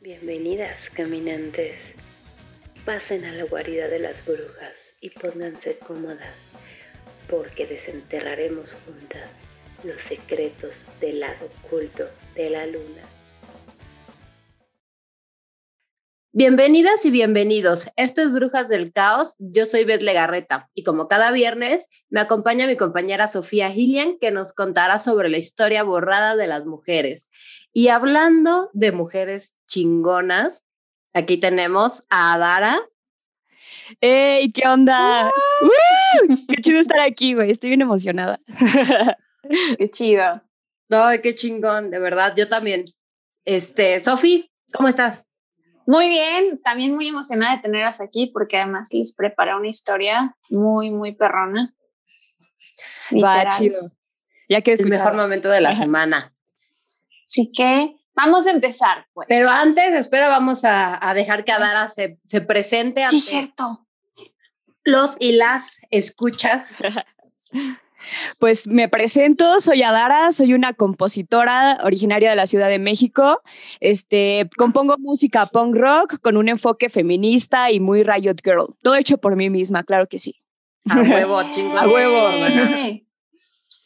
[0.00, 1.92] Bienvenidas, caminantes.
[2.84, 6.36] Pasen a la guarida de las brujas y pónganse cómodas,
[7.28, 9.32] porque desenterraremos juntas
[9.82, 13.02] los secretos del lado oculto de la luna.
[16.38, 17.90] Bienvenidas y bienvenidos.
[17.96, 19.34] Esto es Brujas del Caos.
[19.40, 24.30] Yo soy Beth Legarreta y como cada viernes me acompaña mi compañera Sofía Gillian que
[24.30, 27.32] nos contará sobre la historia borrada de las mujeres.
[27.72, 30.64] Y hablando de mujeres chingonas,
[31.12, 32.82] aquí tenemos a Adara.
[34.00, 34.52] ¡Ey!
[34.52, 35.32] ¿Qué onda?
[36.48, 37.50] ¡Qué chido estar aquí, güey!
[37.50, 38.38] Estoy bien emocionada.
[39.76, 40.40] ¡Qué chido!
[40.88, 42.34] Ay, qué chingón, de verdad.
[42.36, 42.84] Yo también.
[43.44, 45.24] Este, Sofi, ¿cómo estás?
[45.88, 50.90] Muy bien, también muy emocionada de tenerlas aquí porque además les preparé una historia muy,
[50.90, 51.74] muy perrona.
[53.10, 53.90] Va, chido.
[54.50, 56.34] Ya que es el mejor momento de la semana.
[57.24, 59.28] Así que vamos a empezar, pues.
[59.30, 63.06] Pero antes, espera, vamos a, dejar que Adara se, se presente.
[63.08, 63.86] Sí, cierto.
[64.84, 66.76] Los y las escuchas.
[68.38, 73.42] Pues me presento, soy Adara, soy una compositora originaria de la Ciudad de México.
[73.80, 78.74] Este, compongo música punk rock con un enfoque feminista y muy Riot Girl.
[78.82, 80.36] Todo hecho por mí misma, claro que sí.
[80.88, 81.78] A huevo, chingón.
[81.78, 82.28] A huevo.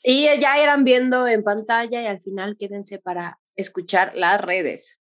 [0.04, 4.98] Y ya irán viendo en pantalla y al final quédense para escuchar las redes.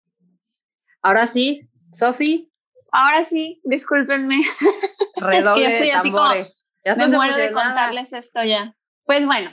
[1.01, 2.53] Ahora sí, Sofi.
[2.93, 4.43] Ahora sí, discúlpenme.
[5.17, 6.65] Redoble de tambores.
[6.85, 8.77] ya me muero de contarles esto ya.
[9.11, 9.51] Pues bueno,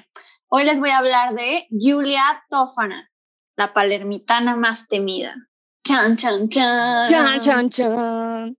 [0.50, 3.09] hoy les voy a hablar de Julia Tófana,
[3.55, 5.33] la palermitana más temida.
[5.83, 7.09] Chan, chan, chan.
[7.09, 8.58] Chan, chan, chan.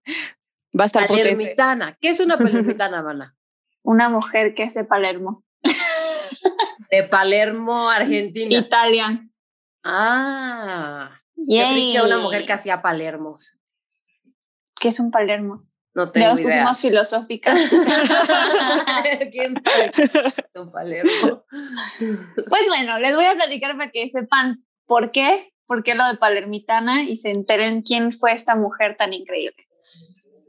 [0.77, 1.97] Va a estar Palermitana.
[2.01, 3.37] ¿Qué es una palermitana, mana?
[3.85, 5.45] Una mujer que es de Palermo.
[6.91, 8.59] De Palermo, Argentina.
[8.59, 9.25] Italia.
[9.85, 11.13] Ah.
[11.37, 11.95] Yay.
[11.95, 13.61] Yo una mujer que hacía Palermos.
[14.81, 15.65] ¿Qué es un Palermo?
[15.99, 17.59] No tengo Nos pusimos filosóficas.
[19.33, 19.93] ¿Quién sabe?
[20.55, 21.43] un Palermo.
[21.99, 26.17] Pues bueno, les voy a platicar para que sepan por qué, por qué lo de
[26.17, 29.67] Palermitana y se enteren quién fue esta mujer tan increíble.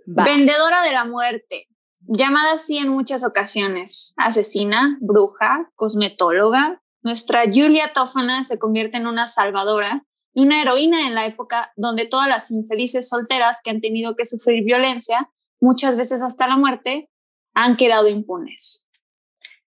[0.06, 1.68] Vendedora de la muerte,
[2.02, 9.28] llamada así en muchas ocasiones, asesina, bruja, cosmetóloga, nuestra Julia Tófana se convierte en una
[9.28, 14.16] salvadora y una heroína en la época donde todas las infelices solteras que han tenido
[14.16, 17.10] que sufrir violencia muchas veces hasta la muerte,
[17.54, 18.88] han quedado impunes.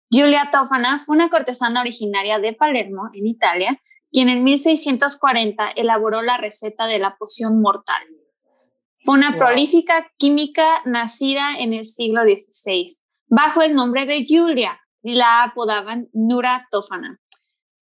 [0.09, 3.81] Giulia Tofana fue una cortesana originaria de Palermo, en Italia,
[4.11, 8.03] quien en 1640 elaboró la receta de la poción mortal.
[9.03, 12.87] Fue una prolífica química nacida en el siglo XVI,
[13.27, 17.19] bajo el nombre de Giulia, y la apodaban Nura Tofana.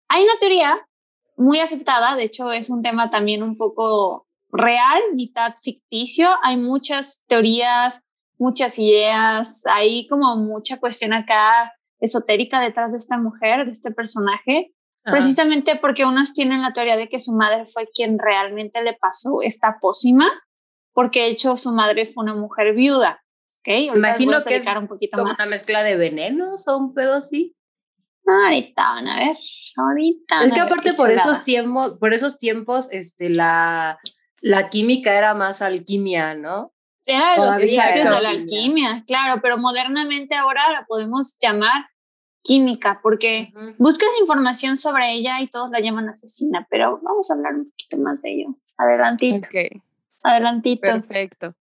[0.08, 0.88] Hay una teoría
[1.36, 6.30] muy aceptada, de hecho es un tema también un poco real, mitad ficticio.
[6.44, 8.04] Hay muchas teorías,
[8.38, 14.74] muchas ideas, hay como mucha cuestión acá esotérica detrás de esta mujer, de este personaje,
[15.04, 19.42] precisamente porque unas tienen la teoría de que su madre fue quien realmente le pasó
[19.42, 20.30] esta pócima,
[20.94, 23.22] porque de hecho su madre fue una mujer viuda.
[23.60, 23.88] ¿okay?
[23.88, 27.56] Imagino que es un poquito como una mezcla de venenos o un pedo así.
[28.26, 29.38] Ahorita van a ver,
[29.76, 30.44] ahorita.
[30.44, 34.00] Es que aparte por esos tiempos, por esos tiempos, este, la,
[34.42, 36.74] la química era más alquimia, ¿no?
[37.06, 41.88] Era de los principios de la alquimia, claro, pero modernamente ahora la podemos llamar
[42.44, 47.56] química, porque buscas información sobre ella y todos la llaman asesina, pero vamos a hablar
[47.56, 48.56] un poquito más de ello.
[48.78, 49.48] Adelantito.
[50.24, 50.82] Adelantito.
[50.82, 51.56] Perfecto.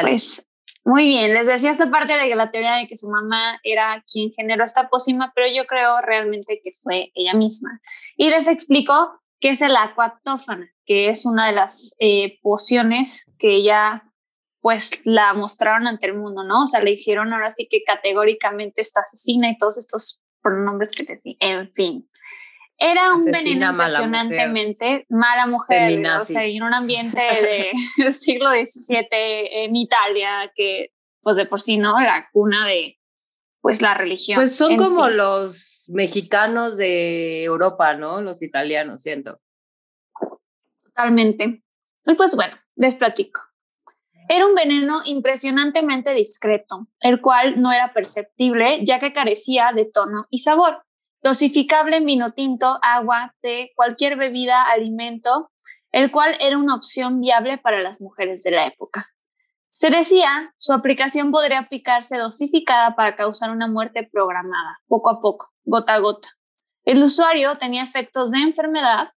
[0.00, 0.46] Pues
[0.84, 4.02] muy bien, les decía esta parte de que la teoría de que su mamá era
[4.10, 7.80] quien generó esta pócima, pero yo creo realmente que fue ella misma.
[8.16, 13.54] Y les explico qué es el aquatófana que es una de las eh, pociones que
[13.54, 14.02] ella
[14.60, 16.64] pues la mostraron ante el mundo, ¿no?
[16.64, 21.04] O sea, le hicieron ahora sí que categóricamente esta asesina y todos estos pronombres que
[21.04, 22.08] les di, en fin.
[22.76, 27.22] Era un veneno impresionantemente mala mujer, o sea, en un ambiente
[27.98, 30.88] del siglo XVII en Italia, que
[31.22, 32.00] pues de por sí, ¿no?
[32.00, 32.98] Era cuna de
[33.60, 34.40] pues la religión.
[34.40, 38.22] Pues son como los mexicanos de Europa, ¿no?
[38.22, 39.40] Los italianos, siento.
[40.94, 41.62] Totalmente.
[42.06, 43.40] Y pues bueno, les platico.
[44.28, 50.26] Era un veneno impresionantemente discreto, el cual no era perceptible ya que carecía de tono
[50.30, 50.84] y sabor.
[51.22, 55.50] Dosificable en vino tinto, agua, té, cualquier bebida, alimento,
[55.92, 59.08] el cual era una opción viable para las mujeres de la época.
[59.70, 65.50] Se decía, su aplicación podría aplicarse dosificada para causar una muerte programada, poco a poco,
[65.64, 66.28] gota a gota.
[66.84, 69.10] El usuario tenía efectos de enfermedad,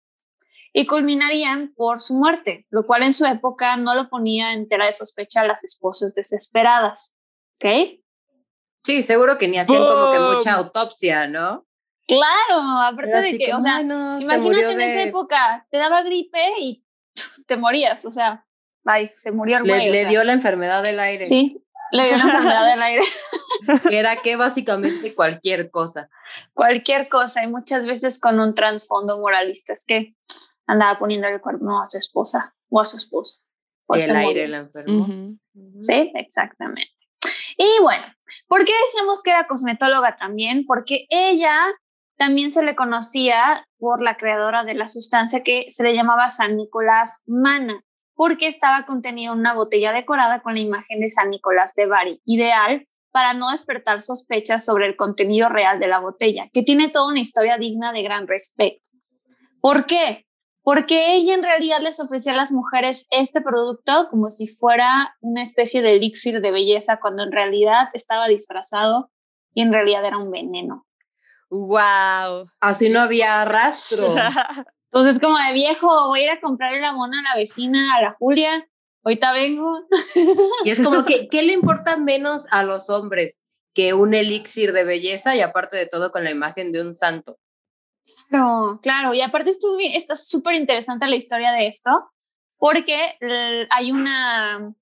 [0.73, 4.87] y culminarían por su muerte, lo cual en su época no lo ponía en tela
[4.87, 7.15] de sospecha a las esposas desesperadas.
[7.55, 7.99] ¿Ok?
[8.83, 11.65] Sí, seguro que ni hacían como que mucha autopsia, ¿no?
[12.05, 16.83] Claro, aparte de que, o sea, imagínate en esa época, te daba gripe y
[17.47, 18.45] te morías, o sea,
[18.83, 19.89] ay, se murió el güey.
[19.89, 21.23] Le, dio la enfermedad del aire.
[21.23, 23.03] Sí, le dio la enfermedad del aire.
[23.91, 26.09] era que básicamente cualquier cosa.
[26.53, 30.15] Cualquier cosa, y muchas veces con un trasfondo moralista, es que
[30.67, 33.39] andaba poniendo el cuerno a su esposa o a su esposo.
[33.89, 35.07] Y el aire la enfermó.
[35.81, 36.91] Sí, exactamente.
[37.57, 38.03] Y bueno,
[38.47, 40.65] ¿por qué decíamos que era cosmetóloga también?
[40.65, 41.55] Porque ella
[42.17, 46.55] también se le conocía por la creadora de la sustancia que se le llamaba San
[46.55, 47.83] Nicolás Mana,
[48.15, 52.21] porque estaba contenida en una botella decorada con la imagen de San Nicolás de Bari,
[52.25, 57.09] ideal para no despertar sospechas sobre el contenido real de la botella, que tiene toda
[57.09, 58.89] una historia digna de gran respeto.
[59.61, 60.25] ¿Por qué?
[60.63, 65.43] Porque ella en realidad les ofrecía a las mujeres este producto como si fuera una
[65.43, 69.11] especie de elixir de belleza, cuando en realidad estaba disfrazado
[69.53, 70.85] y en realidad era un veneno.
[71.49, 72.49] Wow.
[72.61, 74.07] Así no había rastro.
[74.91, 78.01] Entonces, como de viejo, voy a ir a comprarle la mona a la vecina, a
[78.01, 78.67] la Julia.
[79.03, 79.81] Ahorita vengo.
[80.63, 83.41] Y es como que, ¿qué le importa menos a los hombres
[83.73, 87.37] que un elixir de belleza y aparte de todo con la imagen de un santo?
[88.33, 89.13] Claro, claro.
[89.13, 91.91] Y aparte está súper interesante la historia de esto,
[92.57, 93.15] porque
[93.69, 94.73] hay una,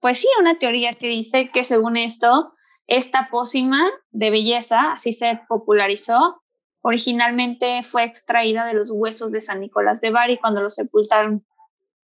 [0.00, 2.54] pues sí, una teoría que dice que según esto,
[2.86, 6.42] esta pócima de belleza, así se popularizó,
[6.80, 11.46] originalmente fue extraída de los huesos de San Nicolás de Bari cuando lo sepultaron.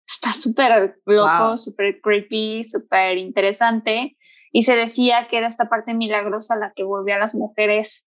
[0.06, 4.18] Está súper loco, súper creepy, súper interesante.
[4.50, 8.08] Y se decía que era esta parte milagrosa la que volvía a las mujeres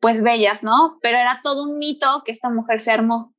[0.00, 0.98] pues bellas, ¿no?
[1.02, 3.34] Pero era todo un mito que esta mujer se armó.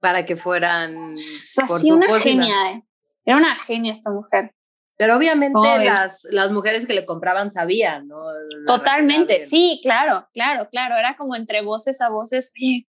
[0.00, 1.10] Para que fueran...
[1.10, 2.84] Así una genia, ¿eh?
[3.24, 4.54] Era una genia esta mujer.
[4.96, 8.18] Pero obviamente las, las mujeres que le compraban sabían, ¿no?
[8.66, 10.96] Totalmente, sí, claro, claro, claro.
[10.96, 12.86] Era como entre voces a voces, oye,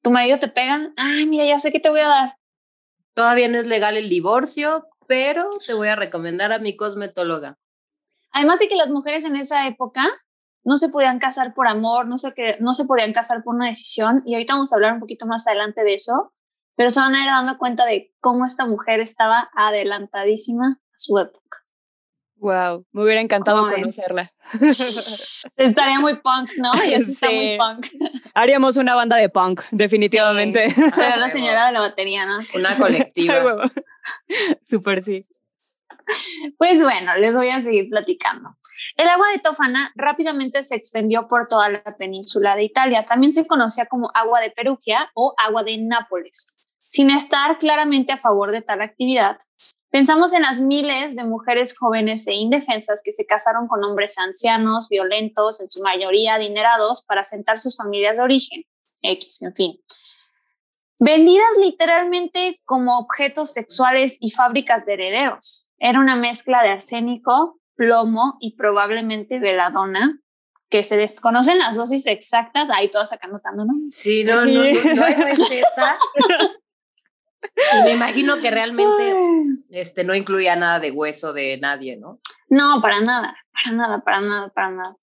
[0.00, 2.36] tu marido te pega, ay, mira, ya sé qué te voy a dar.
[3.14, 7.58] Todavía no es legal el divorcio, pero te voy a recomendar a mi cosmetóloga.
[8.30, 10.06] Además de que las mujeres en esa época
[10.64, 14.22] no se podían casar por amor, no se, no se podían casar por una decisión,
[14.26, 16.32] y ahorita vamos a hablar un poquito más adelante de eso,
[16.76, 21.18] pero se van a ir dando cuenta de cómo esta mujer estaba adelantadísima a su
[21.18, 21.48] época.
[22.40, 24.32] Wow, me hubiera encantado conocerla.
[25.56, 26.72] Estaría muy punk, ¿no?
[26.84, 27.86] Y así está muy punk.
[28.32, 30.70] Haríamos una banda de punk, definitivamente.
[30.70, 30.80] Sí.
[30.96, 32.38] la señora de la batería, ¿no?
[32.54, 33.68] Una colectiva.
[34.64, 35.22] Súper sí.
[36.56, 38.56] Pues bueno, les voy a seguir platicando.
[38.96, 43.04] El agua de Tofana rápidamente se extendió por toda la península de Italia.
[43.04, 46.56] También se conocía como agua de Perugia o agua de Nápoles.
[46.88, 49.38] Sin estar claramente a favor de tal actividad,
[49.90, 54.86] Pensamos en las miles de mujeres jóvenes e indefensas que se casaron con hombres ancianos,
[54.90, 58.64] violentos, en su mayoría adinerados, para sentar sus familias de origen,
[59.00, 59.80] X, en fin.
[61.00, 65.67] Vendidas literalmente como objetos sexuales y fábricas de herederos.
[65.78, 70.10] Era una mezcla de arsénico, plomo y probablemente veladona,
[70.68, 72.68] que se desconocen las dosis exactas.
[72.70, 73.74] Ahí todas acá anotando, ¿no?
[73.88, 75.98] Sí, no, no, no, no hay receta.
[77.78, 79.20] Y me imagino que realmente
[79.70, 82.20] este, no incluía nada de hueso de nadie, ¿no?
[82.48, 84.96] No, para nada, para nada, para nada, para nada.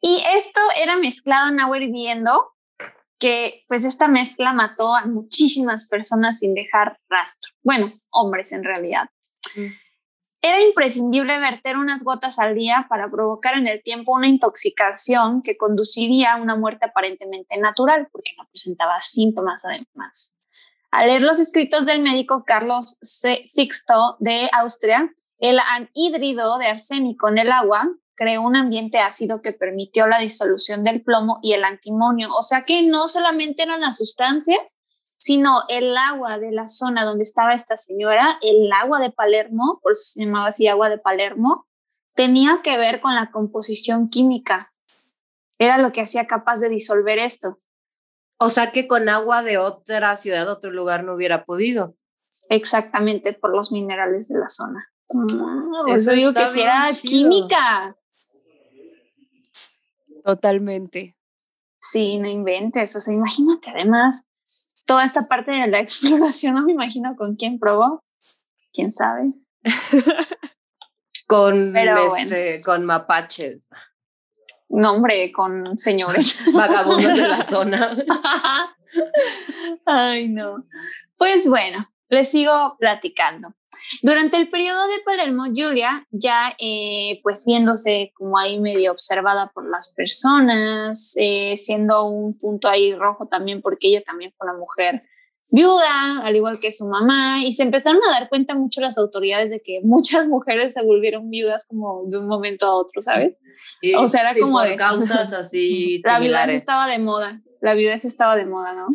[0.00, 2.54] Y esto era mezclado en agua hirviendo,
[3.18, 7.52] que pues esta mezcla mató a muchísimas personas sin dejar rastro.
[7.62, 9.08] Bueno, hombres en realidad.
[9.54, 9.85] Mm.
[10.42, 15.56] Era imprescindible verter unas gotas al día para provocar en el tiempo una intoxicación que
[15.56, 20.34] conduciría a una muerte aparentemente natural, porque no presentaba síntomas además.
[20.90, 27.38] Al leer los escritos del médico Carlos Sixto de Austria, el anhídrido de arsénico en
[27.38, 32.28] el agua creó un ambiente ácido que permitió la disolución del plomo y el antimonio.
[32.34, 34.76] O sea que no solamente eran las sustancias,
[35.16, 39.92] sino el agua de la zona donde estaba esta señora, el agua de Palermo, por
[39.92, 41.66] eso se llamaba así agua de Palermo,
[42.14, 44.58] tenía que ver con la composición química.
[45.58, 47.58] Era lo que hacía capaz de disolver esto.
[48.38, 51.96] O sea que con agua de otra ciudad, otro lugar no hubiera podido.
[52.50, 54.92] Exactamente, por los minerales de la zona.
[55.08, 57.94] Mm, eso digo que si era química.
[60.22, 61.16] Totalmente.
[61.78, 62.94] Sí, no inventes.
[62.96, 64.28] O sea, imagínate además
[64.86, 68.02] toda esta parte de la exploración, no me imagino con quién probó.
[68.72, 69.32] ¿Quién sabe?
[71.26, 73.66] con, este, con mapaches
[74.68, 76.40] nombre con señores.
[76.52, 77.86] Vagabundos de la zona.
[79.84, 80.56] Ay, no.
[81.16, 83.54] Pues bueno, les sigo platicando.
[84.02, 89.68] Durante el periodo de Palermo, Julia, ya eh, pues viéndose como ahí medio observada por
[89.68, 94.98] las personas, eh, siendo un punto ahí rojo también porque ella también fue una mujer
[95.52, 99.50] viuda, al igual que su mamá, y se empezaron a dar cuenta mucho las autoridades
[99.50, 103.38] de que muchas mujeres se volvieron viudas como de un momento a otro, ¿sabes?
[103.98, 106.02] o sea, era como de causas así.
[106.04, 108.88] la viudez estaba de moda, la viudez estaba de moda, ¿no?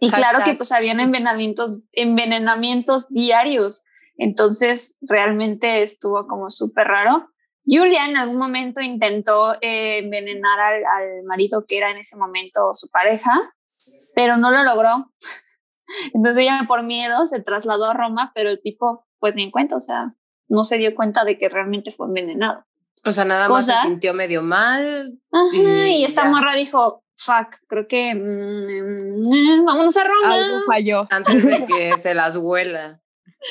[0.00, 3.82] Y claro que pues habían envenenamientos, envenenamientos diarios,
[4.16, 7.30] entonces realmente estuvo como súper raro.
[7.64, 12.70] Julia en algún momento intentó eh, envenenar al, al marido que era en ese momento
[12.74, 13.30] su pareja,
[14.14, 15.12] pero no lo logró.
[16.14, 19.76] Entonces ella por miedo se trasladó a Roma, pero el tipo pues ni en cuenta,
[19.76, 20.14] o sea,
[20.48, 22.66] no se dio cuenta de que realmente fue envenenado.
[23.04, 25.18] O sea, nada más se sintió medio mal.
[25.30, 30.34] Ajá, y, esta morra dijo, fuck, creo que mm, mm, vámonos a Roma.
[30.34, 31.06] Algo falló.
[31.10, 33.00] Antes de que se las huela.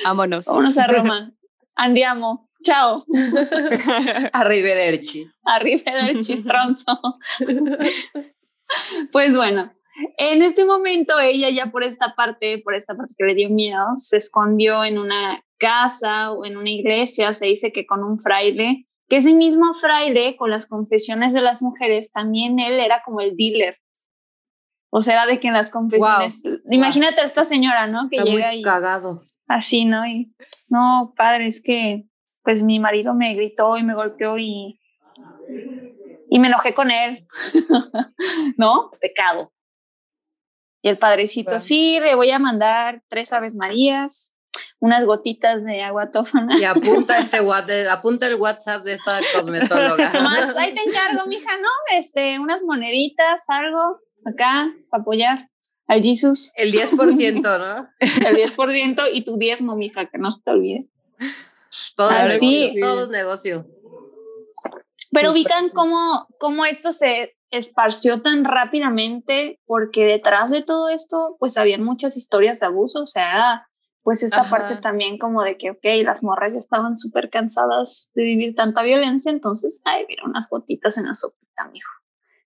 [0.03, 0.45] Vámonos.
[0.45, 1.31] Vámonos a Roma.
[1.75, 2.49] Andiamo.
[2.63, 3.03] Chao.
[4.33, 5.25] Arrivederci.
[5.43, 6.99] Arrivederci, stronzo.
[9.13, 9.71] pues bueno,
[10.17, 13.85] en este momento ella ya por esta parte, por esta parte que le dio miedo,
[13.95, 18.88] se escondió en una casa o en una iglesia, se dice que con un fraile,
[19.09, 23.35] que ese mismo fraile con las confesiones de las mujeres, también él era como el
[23.35, 23.77] dealer.
[24.91, 28.09] O sea, de que en las confesiones, imagínate a esta señora, ¿no?
[28.09, 29.17] Que llega y cagado.
[29.47, 30.05] Así, ¿no?
[30.07, 30.33] Y
[30.67, 32.05] no, padre, es que
[32.43, 34.79] pues mi marido me gritó y me golpeó y
[36.29, 37.25] y me enojé con él.
[38.57, 38.91] ¿No?
[39.01, 39.51] Pecado.
[40.81, 44.33] Y el padrecito, sí, le voy a mandar tres aves marías,
[44.79, 46.57] unas gotitas de agua tófana.
[46.57, 47.37] Y apunta este
[47.89, 50.11] apunta el WhatsApp de esta cosmetóloga.
[50.21, 51.69] Más, ahí te encargo, mija, ¿no?
[51.97, 55.49] Este, unas moneditas, algo acá para apoyar
[55.87, 56.51] al Jesus.
[56.55, 57.89] El 10%, ¿no?
[57.99, 60.87] el 10% y tu diezmo, mija, que no se te olvide.
[61.95, 63.67] Todo, Así, negocio, todo negocio.
[65.11, 71.57] Pero ubican cómo, cómo esto se esparció tan rápidamente porque detrás de todo esto pues
[71.57, 73.68] habían muchas historias de abuso, o sea,
[74.03, 78.23] pues esta parte también como de que, ok, las morras ya estaban súper cansadas de
[78.23, 81.91] vivir tanta violencia, entonces, ay, mira, unas gotitas en la sopita, mijo.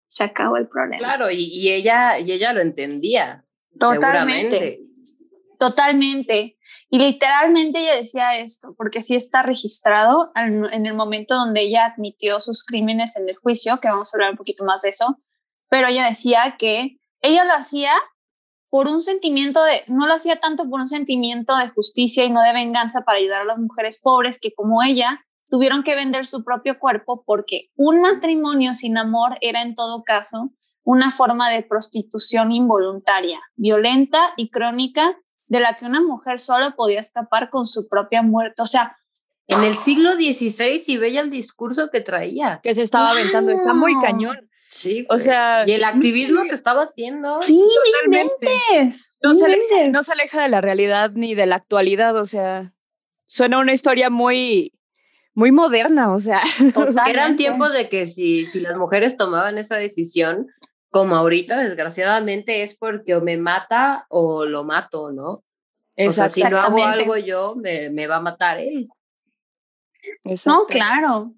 [0.08, 1.00] Se acabó el problema.
[1.00, 3.46] Claro, y, ella, y ella lo entendía.
[3.80, 4.82] Totalmente.
[5.58, 6.58] Totalmente.
[6.90, 12.40] Y literalmente ella decía esto, porque sí está registrado en el momento donde ella admitió
[12.40, 15.18] sus crímenes en el juicio, que vamos a hablar un poquito más de eso,
[15.70, 17.94] pero ella decía que ella lo hacía
[18.74, 22.42] por un sentimiento de, no lo hacía tanto por un sentimiento de justicia y no
[22.42, 26.44] de venganza para ayudar a las mujeres pobres que como ella tuvieron que vender su
[26.44, 30.50] propio cuerpo porque un matrimonio sin amor era en todo caso
[30.82, 37.00] una forma de prostitución involuntaria, violenta y crónica de la que una mujer solo podía
[37.00, 38.64] escapar con su propia muerte.
[38.64, 38.98] O sea,
[39.46, 42.60] en el siglo XVI, si veía el discurso que traía.
[42.64, 44.50] Que se estaba aventando, está muy cañón.
[44.74, 45.66] Sí, o sea.
[45.68, 47.32] Y el activismo que estaba haciendo.
[47.44, 48.90] Sí, totalmente.
[49.22, 52.64] No, se aleja, no se aleja de la realidad ni de la actualidad, o sea,
[53.26, 54.74] suena una historia muy,
[55.36, 56.42] muy moderna, o sea.
[57.08, 60.48] Eran tiempos de que si, si las mujeres tomaban esa decisión,
[60.90, 65.44] como ahorita, desgraciadamente, es porque o me mata o lo mato, ¿no?
[65.96, 68.88] O sea, si no hago algo yo, me, me va a matar él.
[70.48, 71.32] No, claro.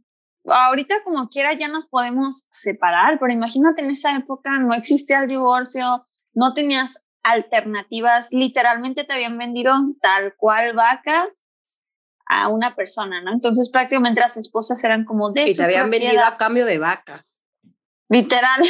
[0.48, 5.28] Ahorita como quiera ya nos podemos separar, pero imagínate en esa época no existía el
[5.28, 11.28] divorcio, no tenías alternativas, literalmente te habían vendido tal cual vaca
[12.28, 13.34] a una persona, ¿no?
[13.34, 15.46] Entonces prácticamente las esposas eran como de...
[15.46, 17.44] Y te habían vendido a cambio de vacas.
[18.10, 18.62] Literal.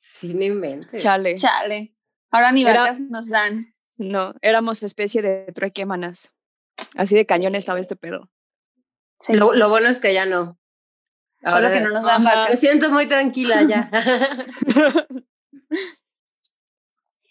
[0.00, 1.02] Sí, no inventes.
[1.02, 1.34] Chale.
[1.34, 1.94] Chale.
[2.30, 3.70] Ahora ni vacas nos dan.
[3.96, 6.32] No, éramos especie de truequemanas.
[6.96, 8.30] Así de cañón estaba este pedo.
[9.28, 10.58] lo, lo, bueno es que ya no.
[11.50, 12.50] Solo que no nos dan vacas.
[12.50, 13.90] Me siento muy tranquila ya.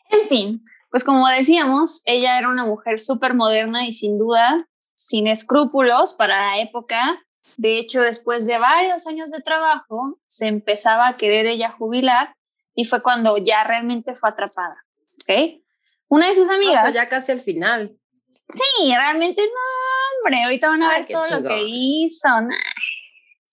[0.10, 4.58] en fin, pues como decíamos, ella era una mujer súper moderna y sin duda
[4.96, 7.22] sin escrúpulos para la época.
[7.58, 12.36] De hecho, después de varios años de trabajo, se empezaba a querer ella jubilar
[12.74, 14.76] y fue cuando ya realmente fue atrapada.
[15.22, 15.62] ¿Ok?
[16.08, 16.96] Una de sus pues amigas.
[16.96, 17.98] ya casi al final.
[18.28, 20.44] Sí, realmente no, hombre.
[20.44, 22.28] Ahorita van a ver todo lo que hizo.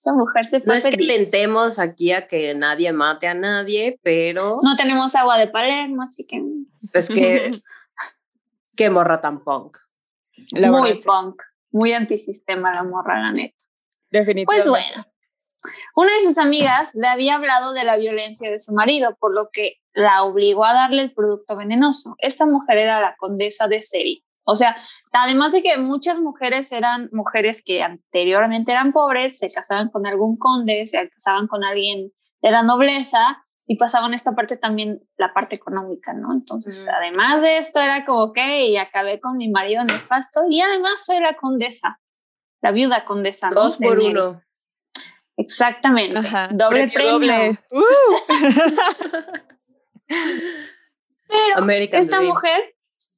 [0.03, 0.67] Esa mujer se fue.
[0.67, 4.47] No es que lentemos aquí a que nadie mate a nadie, pero.
[4.65, 6.43] No tenemos agua de Palermo, así que.
[6.93, 7.63] Es que.
[8.77, 9.79] qué morra tan punk.
[10.55, 11.43] muy punk.
[11.71, 13.65] Muy antisistema la morra, la neta.
[14.11, 14.47] Definitivamente.
[14.47, 15.07] Pues bueno.
[15.95, 19.51] Una de sus amigas le había hablado de la violencia de su marido, por lo
[19.53, 22.17] que la obligó a darle el producto venenoso.
[22.19, 24.25] Esta mujer era la condesa de Seri.
[24.45, 24.77] O sea,
[25.13, 30.37] además de que muchas mujeres eran mujeres que anteriormente eran pobres, se casaban con algún
[30.37, 35.55] conde, se casaban con alguien de la nobleza y pasaban esta parte también, la parte
[35.55, 36.33] económica, ¿no?
[36.33, 41.05] Entonces, además de esto, era como que y acabé con mi marido nefasto y además
[41.05, 42.01] soy la condesa,
[42.61, 43.51] la viuda condesa.
[43.51, 44.43] Dos por uno.
[45.37, 46.21] Exactamente.
[46.53, 47.59] doble premio.
[50.05, 51.65] Uh.
[51.67, 52.72] Pero esta mujer,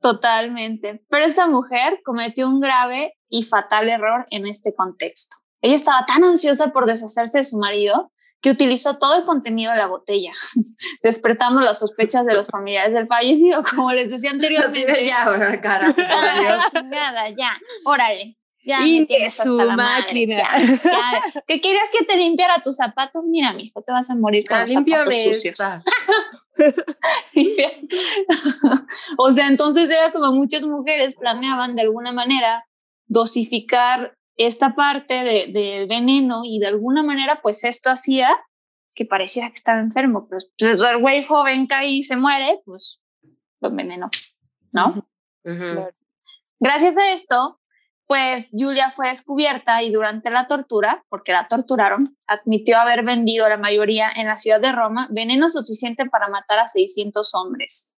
[0.05, 5.35] totalmente, pero esta mujer cometió un grave y fatal error en este contexto.
[5.63, 9.79] Ella estaba tan ansiosa por deshacerse de su marido que utilizó todo el contenido de
[9.79, 10.35] la botella,
[11.03, 15.07] despertando las sospechas de los familiares del fallecido, como les decía anteriormente.
[15.07, 15.95] ya, cara.
[16.85, 18.37] Nada, ya, órale.
[18.63, 20.43] Ya y su máquina.
[21.47, 23.25] ¿Qué querías que te limpiara tus zapatos?
[23.27, 25.59] Mira, mijo, te vas a morir con ah, los zapatos sucios.
[29.19, 32.65] o sea, entonces era como muchas mujeres planeaban de alguna manera
[33.07, 38.31] dosificar esta parte del de veneno y de alguna manera pues esto hacía
[38.95, 43.03] que pareciera que estaba enfermo, pero pues, el güey joven cae y se muere, pues
[43.61, 44.09] lo envenenó,
[44.73, 45.07] ¿no?
[46.61, 47.61] Gracias a esto,
[48.15, 53.57] pues Julia fue descubierta y durante la tortura, porque la torturaron, admitió haber vendido la
[53.57, 57.91] mayoría en la ciudad de Roma veneno suficiente para matar a 600 hombres.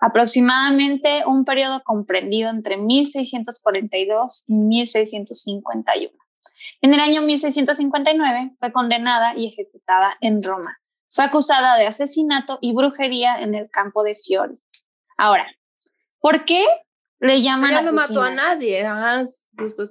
[0.00, 6.10] Aproximadamente un periodo comprendido entre 1642 y 1651.
[6.80, 10.80] En el año 1659 fue condenada y ejecutada en Roma.
[11.12, 14.58] Fue acusada de asesinato y brujería en el campo de Fiori.
[15.16, 15.46] Ahora,
[16.18, 16.66] ¿por qué
[17.20, 18.84] le llaman Ella no mató a nadie.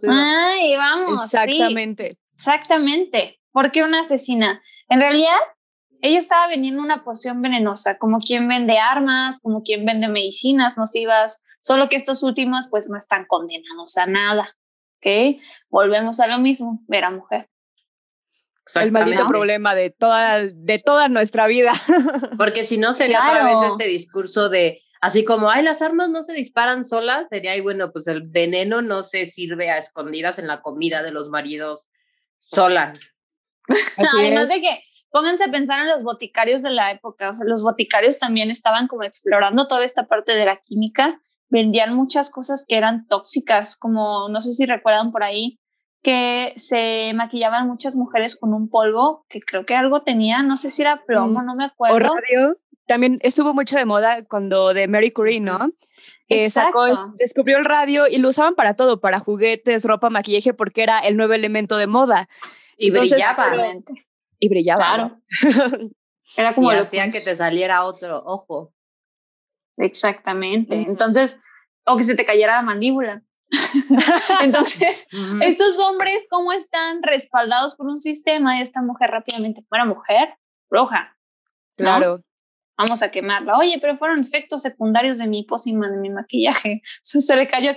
[0.09, 1.23] Ay, vamos.
[1.23, 2.17] Exactamente.
[2.35, 3.39] exactamente.
[3.51, 4.61] ¿Por qué una asesina?
[4.89, 5.37] En realidad,
[6.01, 11.43] ella estaba vendiendo una poción venenosa, como quien vende armas, como quien vende medicinas nocivas,
[11.61, 14.49] solo que estos últimos pues no están condenados a nada.
[14.97, 15.39] ¿Ok?
[15.69, 17.49] Volvemos a lo mismo, ver a mujer.
[18.75, 21.73] El maldito problema de toda, de toda nuestra vida.
[22.37, 26.23] Porque si no sería otra vez este discurso de Así como, ay, las armas no
[26.23, 30.61] se disparan solas, sería, bueno, pues el veneno no se sirve a escondidas en la
[30.61, 31.89] comida de los maridos
[32.53, 32.97] solas.
[33.97, 37.61] Además de que pónganse a pensar en los boticarios de la época, o sea, los
[37.61, 42.77] boticarios también estaban como explorando toda esta parte de la química, vendían muchas cosas que
[42.77, 45.59] eran tóxicas, como no sé si recuerdan por ahí,
[46.01, 50.71] que se maquillaban muchas mujeres con un polvo que creo que algo tenía, no sé
[50.71, 51.45] si era plomo, mm.
[51.45, 51.97] no me acuerdo.
[51.97, 55.71] O radio también estuvo mucho de moda cuando de Mary Curie, ¿no?
[56.29, 56.85] Eh, sacó,
[57.17, 61.17] descubrió el radio y lo usaban para todo, para juguetes, ropa, maquillaje, porque era el
[61.17, 62.29] nuevo elemento de moda.
[62.77, 63.51] Y brillaba.
[64.39, 64.83] Y brillaba.
[64.83, 65.21] Claro.
[66.35, 68.73] Era como y hacía que te saliera otro ojo.
[69.77, 70.75] Exactamente.
[70.75, 71.39] Entonces,
[71.85, 73.23] o que se te cayera la mandíbula.
[74.41, 75.07] Entonces,
[75.41, 78.57] estos hombres, ¿cómo están respaldados por un sistema?
[78.57, 80.35] Y esta mujer rápidamente, fuera mujer,
[80.69, 81.15] roja.
[81.77, 82.23] Claro
[82.77, 83.57] vamos a quemarla.
[83.57, 86.81] Oye, pero fueron efectos secundarios de mi pócima, de mi maquillaje.
[87.01, 87.71] Se le cayó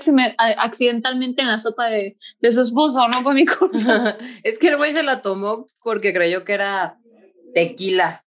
[0.59, 4.17] accidentalmente en la sopa de, de su esposo, no fue mi culpa.
[4.43, 6.99] es que el güey se la tomó porque creyó que era
[7.55, 8.25] tequila.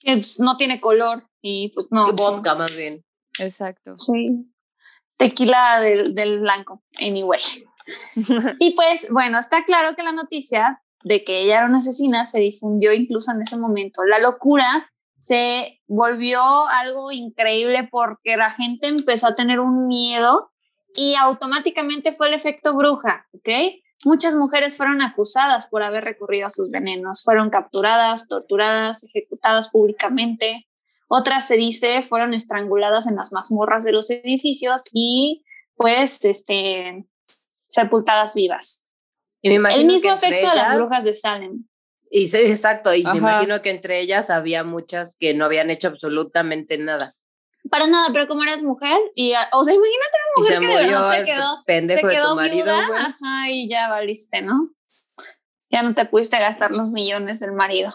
[0.00, 2.12] Que pues, no tiene color y pues no.
[2.12, 3.04] vodka más bien.
[3.38, 3.96] Exacto.
[3.96, 4.46] Sí.
[5.16, 7.40] Tequila del, del blanco, anyway.
[8.58, 12.40] y pues bueno, está claro que la noticia de que ella era una asesina se
[12.40, 14.02] difundió incluso en ese momento.
[14.04, 14.91] La locura
[15.22, 20.50] se volvió algo increíble porque la gente empezó a tener un miedo
[20.96, 23.48] y automáticamente fue el efecto bruja, ¿ok?
[24.04, 30.66] Muchas mujeres fueron acusadas por haber recurrido a sus venenos, fueron capturadas, torturadas, ejecutadas públicamente.
[31.06, 35.44] Otras, se dice, fueron estranguladas en las mazmorras de los edificios y
[35.76, 37.06] pues este,
[37.68, 38.88] sepultadas vivas.
[39.40, 41.68] el mismo efecto de las brujas de Salem.
[42.14, 45.88] Y sí, exacto, y me imagino que entre ellas había muchas que no habían hecho
[45.88, 47.14] absolutamente nada.
[47.70, 51.10] Para nada, pero como eres mujer, y, o sea, imagínate una mujer que de verdad
[51.10, 54.74] se quedó, pendejo se quedó de tu marido, viuda, ajá, y ya valiste, ¿no?
[55.70, 57.90] Ya no te pudiste gastar los millones del marido.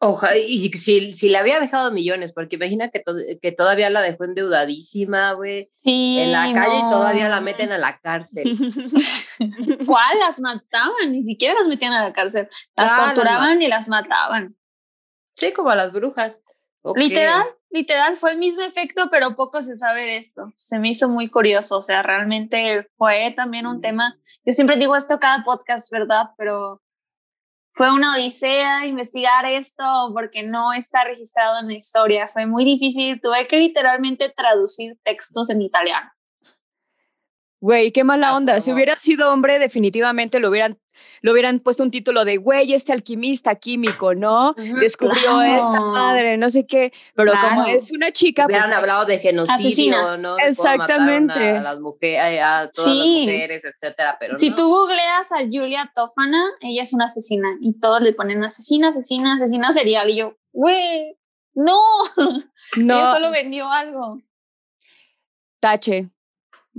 [0.00, 3.02] Ojalá, y si, si le había dejado millones, porque imagina que,
[3.42, 5.70] que todavía la dejó endeudadísima, güey.
[5.74, 6.20] Sí.
[6.20, 8.56] En la calle y todavía la meten a la cárcel.
[9.86, 10.18] ¿Cuál?
[10.20, 12.48] Las mataban, ni siquiera las metían a la cárcel.
[12.76, 14.56] Las ah, torturaban y las mataban.
[15.34, 16.40] Sí, como a las brujas.
[16.94, 20.52] Literal, literal, fue el mismo efecto, pero poco se sabe de esto.
[20.54, 23.80] Se me hizo muy curioso, o sea, realmente fue también un mm.
[23.80, 24.16] tema.
[24.44, 26.30] Yo siempre digo esto cada podcast, ¿verdad?
[26.36, 26.82] Pero
[27.78, 32.28] fue una odisea investigar esto porque no está registrado en la historia.
[32.32, 33.20] Fue muy difícil.
[33.22, 36.10] Tuve que literalmente traducir textos en italiano.
[37.60, 38.60] Güey, qué mala onda.
[38.60, 40.78] Si hubiera sido hombre, definitivamente lo hubieran,
[41.22, 44.54] lo hubieran puesto un título de, güey, este alquimista químico, ¿no?
[44.54, 46.92] Descubrió esta madre, no sé qué.
[47.16, 48.46] Pero como es una chica.
[48.46, 50.38] Hubieran pues, hablado de genocidio, ¿no?
[50.38, 51.32] Exactamente.
[51.32, 54.16] A, las mujeres, a todas las mujeres, etcétera.
[54.20, 57.48] Pero si tú googleas a Julia Tofana, ella es una asesina.
[57.60, 60.08] Y todos le ponen asesina, asesina, asesina serial.
[60.10, 61.18] Y yo, güey,
[61.54, 61.80] no.
[62.76, 62.98] No.
[62.98, 64.20] ella solo vendió algo.
[65.58, 66.10] Tache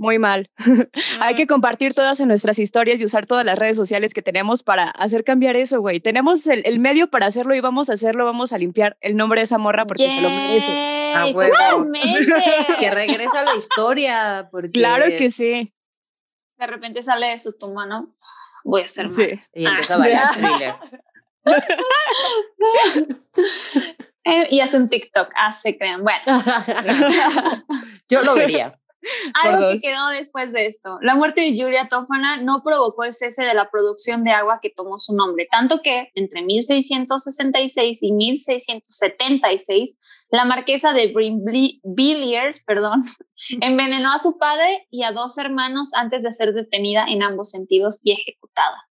[0.00, 0.50] muy mal.
[1.20, 4.62] Hay que compartir todas en nuestras historias y usar todas las redes sociales que tenemos
[4.62, 6.00] para hacer cambiar eso, güey.
[6.00, 9.44] Tenemos el, medio para hacerlo y vamos a hacerlo, vamos a limpiar el nombre de
[9.44, 10.72] esa morra porque se lo merece.
[11.14, 11.26] Ah,
[12.80, 14.48] que regresa a la historia.
[14.50, 14.70] Porque...
[14.70, 15.74] Claro que sí.
[16.56, 18.16] De repente sale de su tumba, ¿no?
[18.64, 19.50] Voy a hacer más.
[19.54, 20.74] Y empieza a bailar thriller.
[24.24, 26.02] Eh, y hace un TikTok, hace, crean.
[26.02, 26.24] Bueno.
[28.08, 28.79] Yo lo vería.
[29.42, 30.98] Algo que quedó después de esto.
[31.00, 34.70] La muerte de Julia Tofana no provocó el cese de la producción de agua que
[34.70, 39.96] tomó su nombre, tanto que entre 1666 y 1676
[40.30, 43.00] la marquesa de Brimvilliers, perdón,
[43.60, 48.00] envenenó a su padre y a dos hermanos antes de ser detenida en ambos sentidos
[48.04, 48.86] y ejecutada.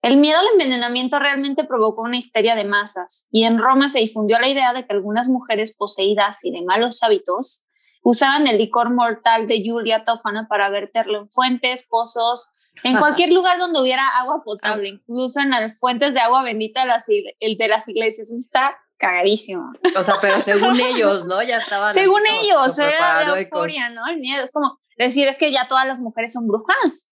[0.00, 4.38] El miedo al envenenamiento realmente provocó una histeria de masas y en Roma se difundió
[4.38, 7.64] la idea de que algunas mujeres poseídas y de malos hábitos
[8.06, 12.50] Usaban el licor mortal de Julia Tofana para verterlo en fuentes, pozos,
[12.82, 16.88] en cualquier lugar donde hubiera agua potable, incluso en las fuentes de agua bendita de
[16.88, 18.28] las, el de las iglesias.
[18.28, 19.72] Eso está cagadísimo.
[19.96, 21.42] O sea, pero según ellos, ¿no?
[21.42, 21.94] Ya estaban.
[21.94, 24.06] Según ellos, era la euforia, ¿no?
[24.06, 24.44] El miedo.
[24.44, 27.10] Es como decir, es que ya todas las mujeres son brujas.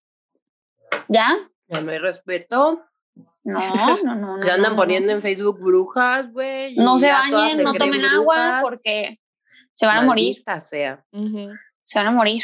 [1.08, 1.38] ¿Ya?
[1.68, 2.82] Ya no hay respeto.
[3.44, 3.58] No,
[4.04, 4.42] no, no.
[4.42, 6.76] Se andan poniendo en Facebook brujas, güey.
[6.76, 9.21] No se bañen, no tomen agua porque
[9.74, 10.42] se van a morir.
[10.60, 11.04] sea.
[11.82, 12.42] Se van a morir.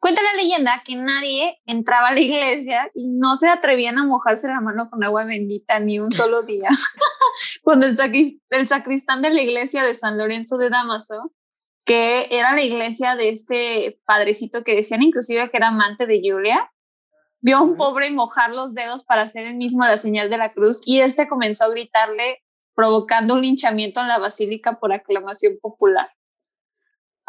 [0.00, 4.48] Cuenta la leyenda que nadie entraba a la iglesia y no se atrevían a mojarse
[4.48, 6.68] la mano con agua bendita ni un solo día.
[7.62, 11.32] Cuando el, sacristán de la iglesia de San Lorenzo de Damaso,
[11.84, 16.70] que era la iglesia de este padrecito que decían inclusive que era amante de Julia,
[17.40, 20.52] vio a un pobre mojar los dedos para hacer el mismo la señal de la
[20.52, 22.42] cruz y este comenzó a gritarle
[22.74, 26.10] provocando un linchamiento en la basílica por aclamación popular.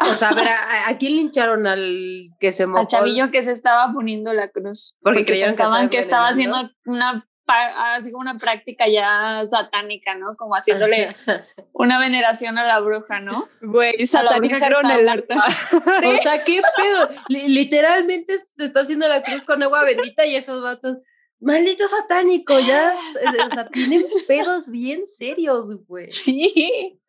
[0.00, 2.80] O sea, a ver, ¿a, quién lincharon al que se mojó?
[2.80, 4.96] Al chavillo que se estaba poniendo la cruz.
[5.02, 10.36] Porque, pensaban que, estaba haciendo una así como una práctica ya satánica, ¿no?
[10.36, 11.14] Como haciéndole
[11.72, 13.48] una veneración a la bruja, ¿no?
[13.60, 15.34] Güey, satanizaron el arte.
[15.34, 17.10] O sea, qué pedo.
[17.28, 20.98] literalmente se está haciendo la cruz con agua bendita y esos vatos.
[21.40, 22.94] Maldito satánico, ya.
[22.94, 26.10] O sea, tienen pedos bien serios, güey.
[26.10, 27.00] Sí.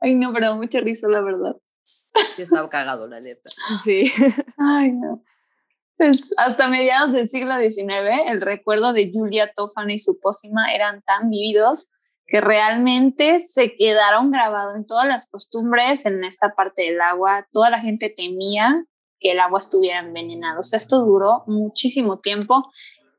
[0.00, 1.56] Ay, no, pero mucha risa, la verdad.
[2.36, 3.50] Sí, estaba cagado, la neta.
[3.84, 4.10] Sí.
[4.58, 5.22] Ay, no.
[5.96, 11.02] Pues hasta mediados del siglo XIX, el recuerdo de Julia Tofana y su pócima eran
[11.02, 11.90] tan vividos
[12.26, 17.46] que realmente se quedaron grabados en todas las costumbres en esta parte del agua.
[17.52, 18.84] Toda la gente temía
[19.20, 20.58] que el agua estuviera envenenada.
[20.58, 22.70] O sea, esto duró muchísimo tiempo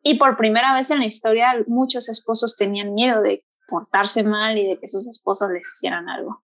[0.02, 4.68] y por primera vez en la historia muchos esposos tenían miedo de portarse mal y
[4.68, 6.44] de que sus esposos les hicieran algo.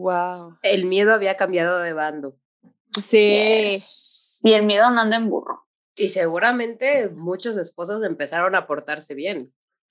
[0.00, 0.58] Wow.
[0.62, 2.36] El miedo había cambiado de bando.
[3.00, 3.68] Sí.
[4.42, 5.66] Y el miedo no anda en burro.
[5.94, 9.36] Y seguramente muchos esposos empezaron a portarse bien.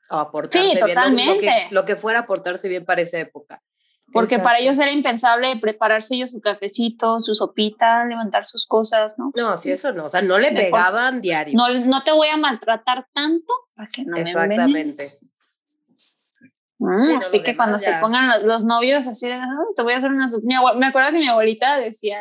[0.10, 1.68] A portarse sí, totalmente.
[1.70, 3.62] Lo, que, fuera a portarse bien para esa época.
[4.12, 9.32] Porque para ellos era impensable prepararse ellos su cafecito, su sopita, levantar sus cosas, ¿no?
[9.36, 10.06] no, sí, eso no.
[10.06, 11.54] O sea, no le pegaban diario.
[11.56, 15.04] No, no te voy a maltratar tanto para que no Exactamente.
[16.80, 19.38] Mm, así que cuando se pongan los, novios así de,
[19.76, 20.28] te voy a hacer una
[20.78, 22.20] me acuerdo que mi abuelita decía,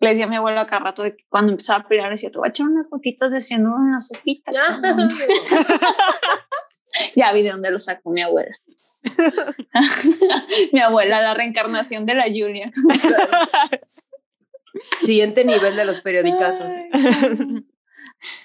[0.00, 2.38] le decía a mi abuelo acá rato de que cuando empezaba a pelear decía, te
[2.38, 4.52] voy a echar unas gotitas de cianuro en la sopita.
[4.52, 4.80] ya
[7.32, 8.56] vi de dónde lo sacó mi abuela.
[10.72, 12.72] mi abuela, la reencarnación de la Julia.
[15.04, 16.54] Siguiente nivel de los periódicos.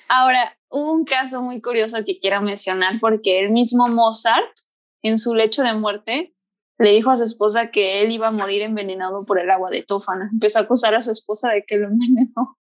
[0.10, 4.67] Ahora, hubo un caso muy curioso que quiero mencionar porque el mismo Mozart
[5.02, 6.36] en su lecho de muerte,
[6.80, 9.84] le dijo a su esposa que él iba a morir envenenado por el agua de
[9.84, 10.30] tófana.
[10.32, 12.58] Empezó a acusar a su esposa de que lo envenenó.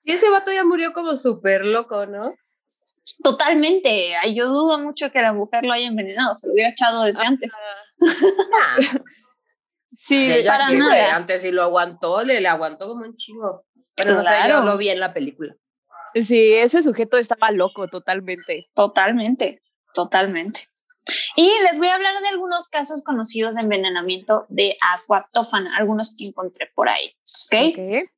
[0.00, 2.34] Sí, ese vato ya murió como súper loco, ¿no?
[3.22, 4.12] Totalmente.
[4.34, 7.52] Yo dudo mucho que la mujer lo haya envenenado, se lo hubiera echado desde antes.
[9.96, 11.16] sí, para nada.
[11.16, 13.64] Antes sí lo aguantó, le, le aguantó como un chingo.
[13.94, 14.60] Pero claro.
[14.60, 15.56] no lo vi en la película.
[16.14, 18.70] Sí, ese sujeto estaba loco totalmente.
[18.74, 19.62] Totalmente.
[19.92, 20.68] totalmente.
[21.40, 26.26] Y les voy a hablar de algunos casos conocidos de envenenamiento de aquatófana, algunos que
[26.26, 27.14] encontré por ahí.
[27.46, 28.08] ¿Ok?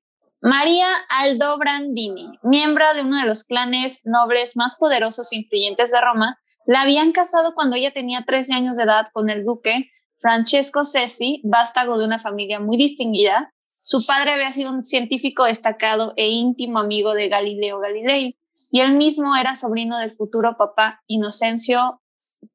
[0.41, 6.39] María Aldobrandini, miembro de uno de los clanes nobles más poderosos e influyentes de Roma,
[6.65, 11.43] la habían casado cuando ella tenía 13 años de edad con el duque Francesco Cesi,
[11.45, 13.53] vástago de una familia muy distinguida.
[13.83, 18.39] Su padre había sido un científico destacado e íntimo amigo de Galileo Galilei,
[18.73, 22.00] y él mismo era sobrino del futuro papá Inocencio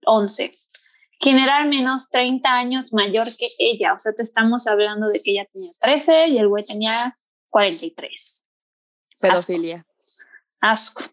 [0.06, 0.52] 11,
[1.20, 3.94] quien era al menos 30 años mayor que ella.
[3.94, 7.16] O sea, te estamos hablando de que ella tenía 13 y el güey tenía
[7.50, 8.48] 43.
[9.22, 9.86] Pedofilia.
[10.62, 11.04] Asco.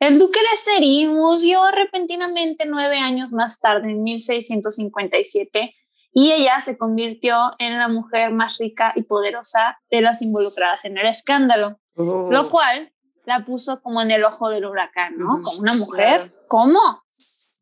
[0.00, 5.74] El duque de Seri murió repentinamente nueve años más tarde, en 1657,
[6.12, 10.96] y ella se convirtió en la mujer más rica y poderosa de las involucradas en
[10.96, 12.50] el escándalo, lo oh.
[12.50, 12.92] cual
[13.26, 15.28] la puso como en el ojo del huracán, ¿no?
[15.28, 16.30] Como una mujer.
[16.48, 16.80] ¿Cómo?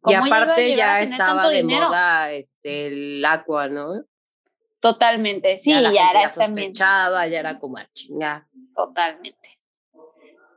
[0.06, 4.04] Y aparte ya estaba de moda este, el agua, ¿no?
[4.80, 6.72] Totalmente, sí, ya, era también.
[6.72, 9.60] Ya era como a Totalmente.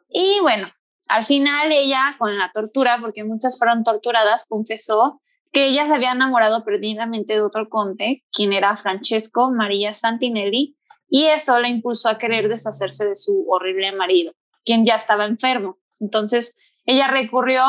[0.09, 0.71] Y bueno,
[1.09, 6.11] al final ella, con la tortura, porque muchas fueron torturadas, confesó que ella se había
[6.11, 10.77] enamorado perdidamente de otro conde, quien era Francesco María Santinelli,
[11.09, 15.79] y eso la impulsó a querer deshacerse de su horrible marido, quien ya estaba enfermo.
[15.99, 17.63] Entonces, ella recurrió,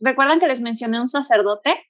[0.00, 1.86] ¿recuerdan que les mencioné un sacerdote?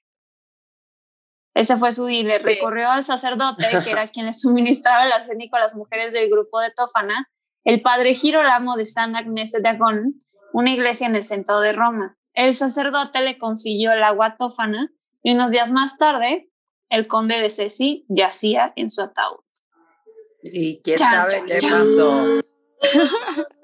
[1.53, 5.59] Ese fue su dealer, recurrió al sacerdote, que era quien le suministraba el arsénico a
[5.59, 7.29] las mujeres del grupo de Tófana,
[7.63, 12.17] el padre Girolamo de San Agnese de Agón, una iglesia en el centro de Roma.
[12.33, 16.49] El sacerdote le consiguió el agua tófana y unos días más tarde,
[16.89, 19.43] el conde de Ceci yacía en su ataúd.
[20.41, 22.41] ¿Y quién sabe qué pasó?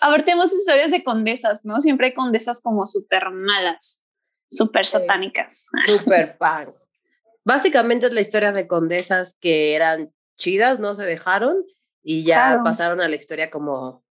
[0.00, 1.80] A ver, tenemos historias de condesas, ¿no?
[1.80, 4.04] Siempre hay condesas como súper malas,
[4.48, 5.68] súper satánicas.
[5.86, 6.88] Súper pants.
[7.44, 11.64] Básicamente es la historia de condesas que eran chidas, no se dejaron
[12.02, 14.04] y ya pasaron a la historia como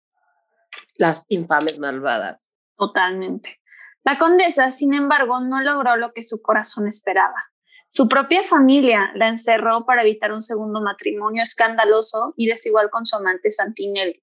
[0.96, 2.54] las infames malvadas.
[2.78, 3.62] Totalmente.
[4.04, 7.52] La condesa, sin embargo, no logró lo que su corazón esperaba.
[7.90, 13.16] Su propia familia la encerró para evitar un segundo matrimonio escandaloso y desigual con su
[13.16, 14.22] amante Santinelli.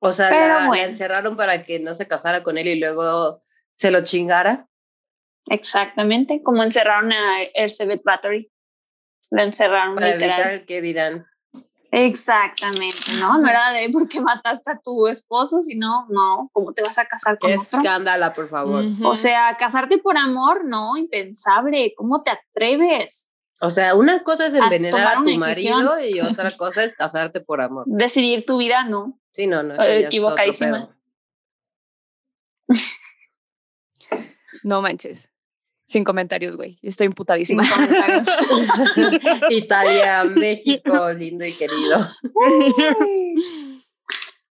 [0.00, 3.40] O sea, la, encerraron para que no se casara con él y luego
[3.74, 4.68] se lo chingara.
[5.46, 8.50] Exactamente, como encerraron a Elizabeth Battery.
[9.30, 11.26] La encerraron para evitar que dirán.
[11.90, 13.38] Exactamente, ¿no?
[13.38, 17.38] No era de porque mataste a tu esposo, sino, no, ¿cómo te vas a casar
[17.38, 17.78] con otro?
[17.78, 18.84] Escándala, por favor.
[19.02, 21.94] O sea, casarte por amor, no, impensable.
[21.96, 23.30] ¿Cómo te atreves?
[23.60, 27.60] O sea, una cosa es envenenar a, tu marido y otra cosa es casarte por
[27.60, 27.84] amor.
[27.86, 29.18] Decidir tu vida, no.
[29.38, 29.80] Sí, no, no.
[29.80, 30.98] Equivocadísima.
[34.64, 35.30] No manches.
[35.86, 36.80] Sin comentarios, güey.
[36.82, 37.62] Estoy imputadísima.
[39.50, 42.10] Italia, México, lindo y querido.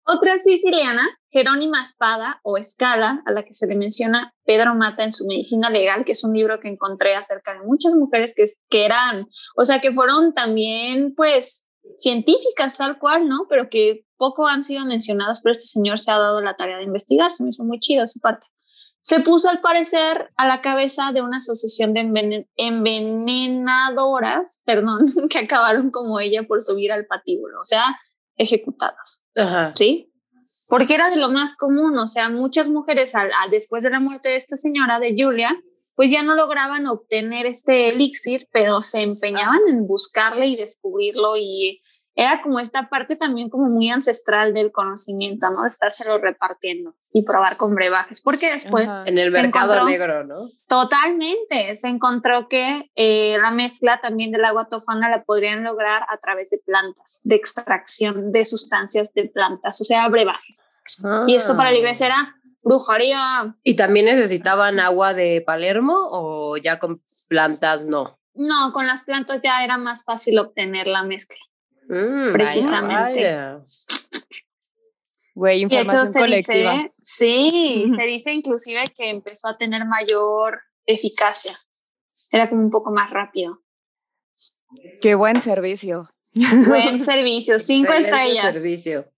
[0.05, 5.11] Otra siciliana, Jerónima Espada o Escala, a la que se le menciona Pedro Mata en
[5.11, 8.85] su Medicina Legal, que es un libro que encontré acerca de muchas mujeres que, que
[8.85, 13.47] eran, o sea, que fueron también, pues, científicas tal cual, ¿no?
[13.49, 16.83] Pero que poco han sido mencionadas, pero este señor se ha dado la tarea de
[16.83, 18.47] investigar, se me hizo muy chido su parte
[19.07, 25.91] se puso al parecer a la cabeza de una asociación de envenenadoras, perdón, que acabaron
[25.91, 27.85] como ella por subir al patíbulo, o sea,
[28.35, 29.23] ejecutadas.
[29.75, 30.11] ¿Sí?
[30.67, 33.13] Porque era de lo más común, o sea, muchas mujeres
[33.49, 35.57] después de la muerte de esta señora, de Julia,
[35.95, 41.79] pues ya no lograban obtener este elixir, pero se empeñaban en buscarle y descubrirlo y
[42.19, 45.61] era como esta parte también como muy ancestral del conocimiento, ¿no?
[45.61, 48.91] De estárselo repartiendo y probar con brebajes, porque después...
[49.05, 50.49] En el mercado negro, ¿no?
[50.67, 56.17] Totalmente, se encontró que eh, la mezcla también del agua tofana la podrían lograr a
[56.17, 60.63] través de plantas, de extracción de sustancias de plantas, o sea, brebajes.
[61.27, 61.79] Y esto para la ah.
[61.79, 63.45] iglesia era brujería.
[63.63, 66.99] ¿Y también necesitaban agua de Palermo o ya con
[67.29, 68.17] plantas no?
[68.33, 71.37] No, con las plantas ya era más fácil obtener la mezcla.
[71.87, 73.35] Mm, precisamente.
[75.33, 76.91] Güey, información colectiva.
[76.99, 81.53] sí, se dice inclusive que empezó a tener mayor eficacia.
[82.31, 83.61] Era como un poco más rápido.
[85.01, 86.09] Qué buen servicio.
[86.67, 88.59] Buen servicio, cinco estrellas.
[88.59, 89.11] servicio.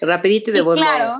[0.00, 1.10] Rapidito y de buen Claro,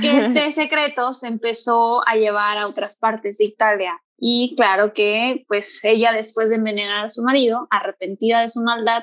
[0.00, 4.00] que este secreto se empezó a llevar a otras partes de Italia.
[4.16, 9.02] Y claro que, pues ella después de envenenar a su marido, arrepentida de su maldad,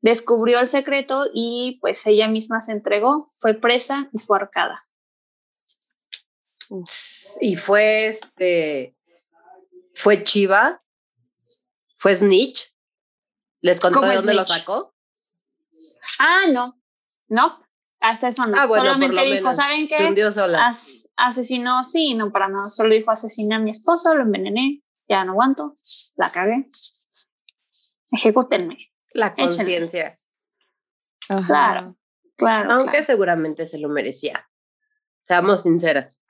[0.00, 4.82] descubrió el secreto y pues ella misma se entregó, fue presa y fue ahorcada.
[7.40, 8.96] Y fue este,
[9.94, 10.82] fue Chiva,
[11.98, 12.72] fue Snitch.
[13.60, 14.94] ¿Les contó de dónde lo sacó?
[16.18, 16.80] Ah, no,
[17.28, 17.58] no,
[18.00, 18.56] hasta eso no.
[18.58, 19.96] Ah, Solamente dijo, ¿saben qué?
[21.16, 22.68] asesinó, sí, no para nada.
[22.70, 25.72] Solo dijo, asesiné a mi esposo, lo envenené, ya no aguanto,
[26.16, 26.68] la cagué.
[28.12, 28.76] Ejecútenme.
[29.16, 30.14] La conciencia.
[31.46, 31.96] Claro,
[32.36, 32.72] claro.
[32.72, 34.48] Aunque seguramente se lo merecía.
[35.26, 36.20] Seamos sinceras.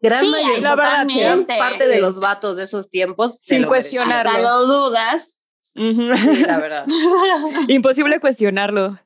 [0.00, 3.38] Gran sí, la verdad, gran parte de los vatos de esos tiempos.
[3.40, 4.30] Sin cuestionarlo.
[4.30, 5.48] Hasta lo dudas.
[5.74, 6.86] la verdad.
[7.68, 8.98] Imposible cuestionarlo.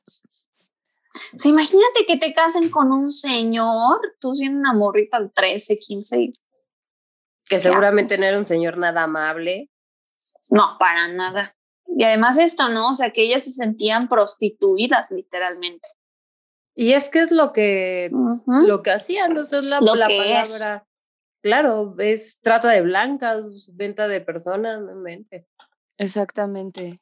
[1.37, 6.33] Sí, imagínate que te casen con un señor, tú siendo una morrita de 13, 15.
[7.47, 9.71] Que seguramente no era un señor nada amable.
[10.49, 11.54] No, para nada.
[11.97, 12.89] Y además esto, ¿no?
[12.89, 15.87] O sea, que ellas se sentían prostituidas literalmente.
[16.75, 18.09] Y es que es lo que,
[18.67, 19.39] lo que hacían, ¿no?
[19.39, 20.87] es la, la palabra.
[21.41, 25.47] Claro, es trata de blancas, venta de personas, no mentes.
[25.97, 26.99] Exactamente.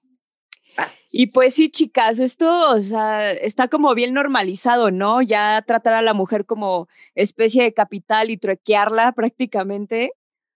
[0.78, 0.92] Ah.
[1.12, 5.24] Y pues sí, chicas, esto, o sea, está como bien normalizado, ¿no?
[5.24, 10.14] Ya tratar a la mujer como especie de capital y truequearla prácticamente.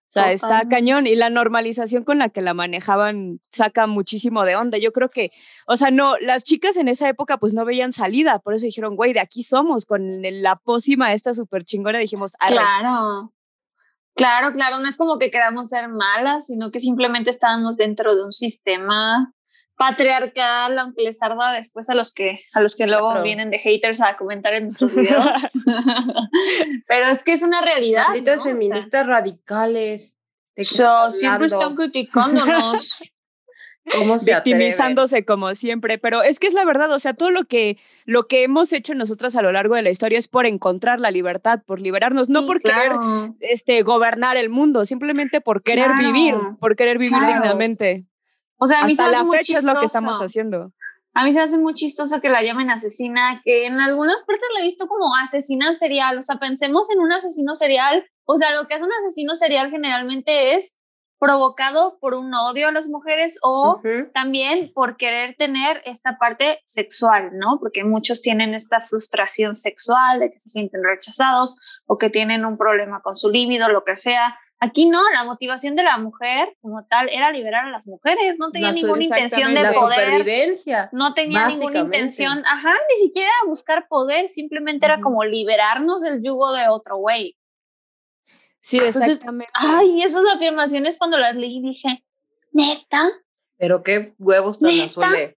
[0.07, 4.55] O sea, está cañón y la normalización con la que la manejaban saca muchísimo de
[4.55, 4.77] onda.
[4.77, 5.31] Yo creo que,
[5.67, 8.95] o sea, no, las chicas en esa época pues no veían salida, por eso dijeron,
[8.95, 13.33] güey, de aquí somos, con la pócima esta súper chingona, dijimos, claro.
[14.15, 18.23] Claro, claro, no es como que queramos ser malas, sino que simplemente estábamos dentro de
[18.23, 19.31] un sistema
[19.77, 24.01] patriarcal, aunque les tarda después a los que, a los que luego vienen de haters
[24.01, 25.27] a comentar en nuestros videos.
[26.87, 28.07] Pero es que es una realidad.
[28.09, 28.43] ¿no?
[28.43, 30.15] feministas radicales.
[30.55, 32.99] Yo, siempre están criticándonos.
[33.97, 37.77] ¿Cómo victimizándose como siempre, pero es que es la verdad, o sea, todo lo que
[38.03, 41.09] lo que hemos hecho nosotras a lo largo de la historia es por encontrar la
[41.09, 42.91] libertad, por liberarnos, no por querer
[43.39, 48.05] este gobernar el mundo, simplemente por querer vivir, por querer vivir dignamente.
[48.57, 50.71] O sea, a mí Hasta se la fecha es lo que estamos haciendo.
[51.13, 54.61] A mí se hace muy chistoso que la llamen asesina, que en algunas partes la
[54.61, 56.17] he visto como asesina serial.
[56.17, 58.05] O sea, pensemos en un asesino serial.
[58.25, 60.77] O sea, lo que hace un asesino serial generalmente es
[61.19, 63.81] provocado por un odio a las mujeres o
[64.13, 67.57] también por querer tener esta parte sexual, ¿no?
[67.59, 72.57] Porque muchos tienen esta frustración sexual de que se sienten rechazados o que tienen un
[72.57, 74.37] problema con su líbido, lo que sea.
[74.59, 78.49] Aquí no, la motivación de la mujer como tal era liberar a las mujeres, no
[78.49, 80.55] tenía ninguna intención de poder.
[80.91, 86.53] No tenía ninguna intención, ajá, ni siquiera buscar poder, simplemente era como liberarnos del yugo
[86.53, 87.37] de otro güey.
[88.59, 89.53] Sí, exactamente.
[89.53, 92.03] Ay, esas afirmaciones cuando las leí dije,
[92.51, 93.11] neta.
[93.57, 95.35] Pero qué huevos tan azules.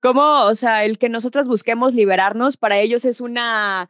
[0.00, 3.88] ¿Cómo, o sea, el que nosotras busquemos liberarnos para ellos es una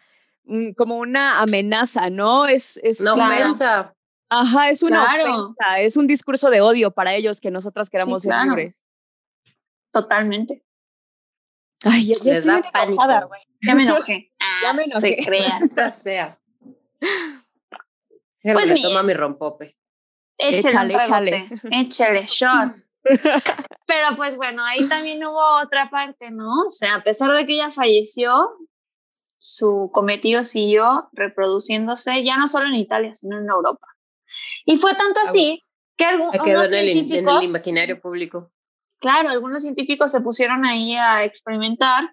[0.76, 2.46] como una amenaza, ¿no?
[2.46, 3.94] Es, es una ofensa.
[4.28, 8.34] Ajá, es una ofensa, es un discurso de odio para ellos que nosotras queramos ser
[8.44, 8.84] libres.
[9.92, 10.62] Totalmente.
[11.84, 13.02] Ay, ya, Les da pánico.
[13.62, 14.32] ya me enojé.
[14.62, 15.16] ya me ah, enojé.
[15.16, 15.90] Se crea.
[15.92, 16.38] sea.
[18.42, 19.76] Pues me toma mi rompope.
[20.38, 21.46] Échale, échale.
[21.70, 22.76] Échale, shot.
[23.86, 26.66] Pero pues bueno, ahí también hubo otra parte, ¿no?
[26.66, 28.56] O sea, a pesar de que ella falleció,
[29.46, 33.86] su cometido siguió reproduciéndose ya no solo en Italia, sino en Europa.
[34.64, 35.62] Y fue tanto así
[35.96, 37.34] que algunos científicos...
[37.34, 38.52] En el imaginario público.
[38.98, 42.12] Claro, algunos científicos se pusieron ahí a experimentar.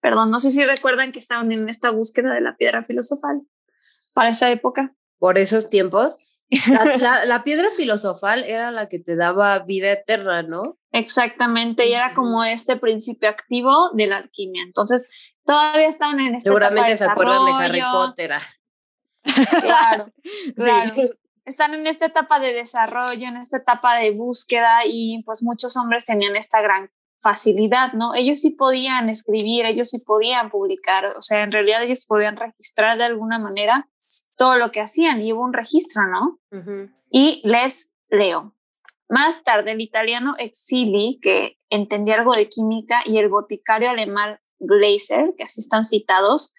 [0.00, 3.42] Perdón, no sé si recuerdan que estaban en esta búsqueda de la piedra filosofal
[4.14, 4.94] para esa época.
[5.18, 6.16] Por esos tiempos.
[6.98, 10.78] La, la, piedra filosofal era la que te daba vida eterna, ¿no?
[10.90, 14.62] Exactamente, y era como este principio activo de la alquimia.
[14.62, 15.08] Entonces,
[15.44, 18.32] todavía estaban en esta Seguramente se acuerdan de Harry Potter.
[18.32, 18.42] Ah.
[19.60, 20.12] Claro,
[20.56, 20.94] claro.
[21.44, 26.04] Están en esta etapa de desarrollo, en esta etapa de búsqueda y pues muchos hombres
[26.04, 28.14] tenían esta gran facilidad, ¿no?
[28.14, 32.98] Ellos sí podían escribir, ellos sí podían publicar, o sea, en realidad ellos podían registrar
[32.98, 33.88] de alguna manera
[34.36, 36.38] todo lo que hacían y hubo un registro, ¿no?
[37.10, 38.54] Y les leo.
[39.08, 45.34] Más tarde, el italiano Exili, que entendía algo de química, y el boticario alemán Glaser,
[45.36, 46.54] que así están citados,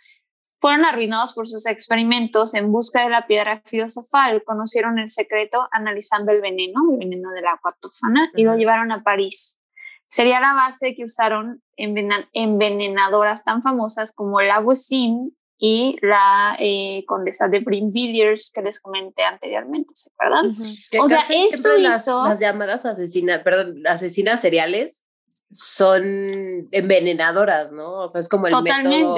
[0.60, 4.44] fueron arruinados por sus experimentos en busca de la piedra filosofal.
[4.46, 9.00] Conocieron el secreto analizando el veneno, el veneno de la aquatofana, y lo llevaron a
[9.04, 9.60] París.
[10.06, 17.48] Sería la base que usaron envenenadoras tan famosas como la Voisin y la eh, condesa
[17.48, 20.56] de Brinvilliers que les comenté anteriormente, ¿se acuerdan?
[21.02, 22.24] O sea, esto hizo...
[22.24, 25.06] Las, llamadas asesinas, perdón, asesinas seriales
[25.54, 28.04] son envenenadoras, ¿no?
[28.04, 29.16] O sea, es como el método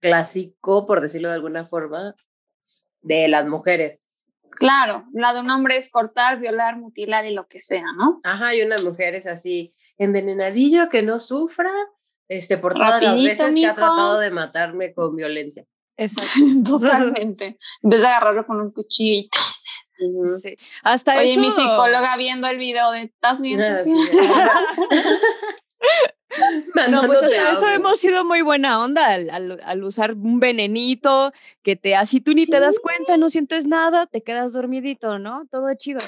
[0.00, 2.14] clásico, por decirlo de alguna forma,
[3.02, 3.98] de las mujeres.
[4.50, 8.20] Claro, la de un hombre es cortar, violar, mutilar y lo que sea, ¿no?
[8.24, 11.70] Ajá, y una mujer es así, envenenadillo, que no sufra,
[12.28, 15.64] este, por todas las veces que ha tratado de matarme con violencia.
[15.98, 16.40] Exacto.
[16.80, 17.56] Totalmente.
[17.82, 19.28] En vez de agarrarlo con un cuchillo
[20.42, 20.56] sí.
[20.82, 23.62] Hasta Oye, mi psicóloga viendo el video de ¿estás bien?
[23.62, 23.82] Ah,
[26.90, 32.20] no, pues eso hemos sido muy buena onda al, usar un venenito que te así
[32.20, 35.46] tú ni te das cuenta, no sientes nada, te quedas dormidito, ¿no?
[35.50, 36.00] Todo chido.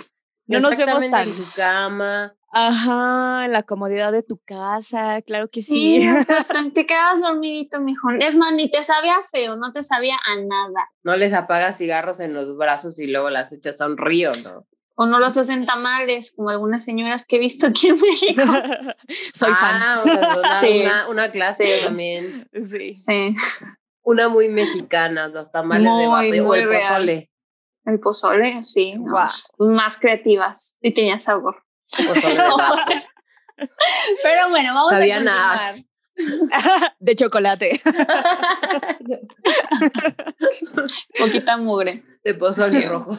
[0.46, 1.20] No nos vemos tan.
[1.20, 2.34] En tu cama.
[2.50, 6.00] Ajá, en la comodidad de tu casa, claro que sí.
[6.74, 8.22] te quedas dormidito, mejor.
[8.22, 10.90] Es más, ni te sabía feo, no te sabía a nada.
[11.02, 14.66] No les apagas cigarros en los brazos y luego las echas a un río, ¿no?
[15.00, 18.42] O no los hacen tamales, como algunas señoras que he visto aquí en México.
[19.32, 20.36] Soy ah, fan.
[20.36, 20.82] una, sí.
[21.08, 22.50] una, clase también.
[22.52, 22.96] Sí.
[22.96, 23.32] sí.
[24.02, 27.30] Una muy mexicana, los tamales de bate o el pozole.
[27.84, 28.96] El pozole, sí.
[29.58, 31.62] Más creativas y tenía sabor.
[34.24, 35.68] Pero bueno, vamos a continuar.
[36.98, 37.80] De chocolate.
[41.20, 42.02] Poquita mugre.
[42.24, 43.16] De pozole rojo.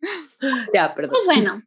[0.74, 1.12] ya, perdón.
[1.12, 1.62] Pues bueno,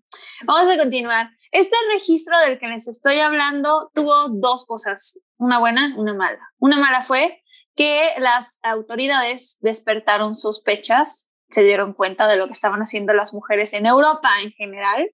[0.46, 1.30] vamos a continuar.
[1.52, 6.40] Este registro del que les estoy hablando tuvo dos cosas, una buena una mala.
[6.60, 7.44] Una mala fue
[7.76, 13.74] que las autoridades despertaron sospechas se dieron cuenta de lo que estaban haciendo las mujeres
[13.74, 15.12] en Europa en general.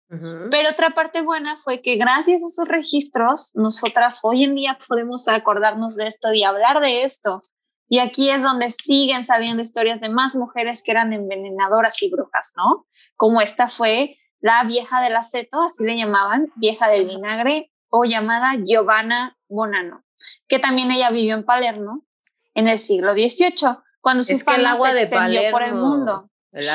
[0.52, 5.28] Pero otra parte buena fue que gracias a esos registros, nosotras hoy en día podemos
[5.28, 7.44] acordarnos de esto y hablar de esto.
[7.90, 12.54] Y aquí es donde siguen sabiendo historias de más mujeres que eran envenenadoras y brujas,
[12.58, 12.86] ¿no?
[13.16, 18.56] Como esta fue la vieja del aceto, así le llamaban, vieja del vinagre, o llamada
[18.64, 20.04] Giovanna Bonano,
[20.48, 22.06] que también ella vivió en Palermo
[22.54, 26.30] en el siglo XVIII cuando su el agua de Palermo, por el mundo.
[26.52, 26.66] El,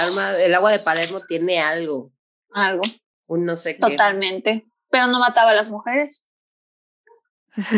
[0.45, 2.13] el agua de Palermo tiene algo.
[2.53, 2.83] Algo.
[3.27, 3.81] Un no sé qué.
[3.81, 4.67] Totalmente.
[4.91, 6.27] Pero no mataba a las mujeres.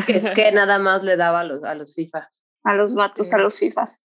[0.09, 2.45] Es que nada más le daba a los, a los FIFAs.
[2.65, 4.05] A los vatos, a los FIFAs.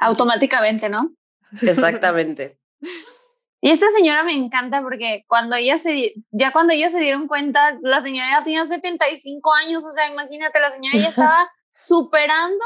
[0.00, 1.14] Automáticamente, ¿no?
[1.62, 2.58] Exactamente.
[3.62, 7.76] Y esta señora me encanta porque cuando ella se, ya cuando ellos se dieron cuenta,
[7.82, 11.50] la señora ya tenía 75 años, o sea, imagínate, la señora ya estaba
[11.80, 12.64] superando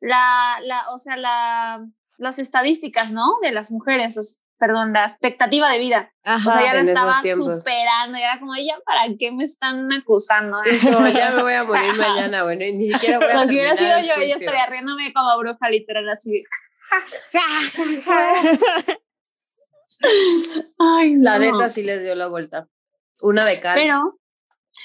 [0.00, 1.84] la, la, o sea, la,
[2.16, 3.40] las estadísticas, ¿no?
[3.42, 6.14] De las mujeres, perdón, la expectativa de vida.
[6.24, 10.56] o sea, ya la estaba superando y era como, ya, ¿para qué me están acusando?
[11.12, 13.54] ya me voy a morir mañana, bueno, y ni siquiera voy a O sea, si
[13.54, 16.44] hubiera sido yo, ella estaría riéndome como bruja literal, así.
[20.78, 22.68] Ay, La neta sí les dio la vuelta.
[23.20, 23.74] Una de cara.
[23.74, 24.20] Pero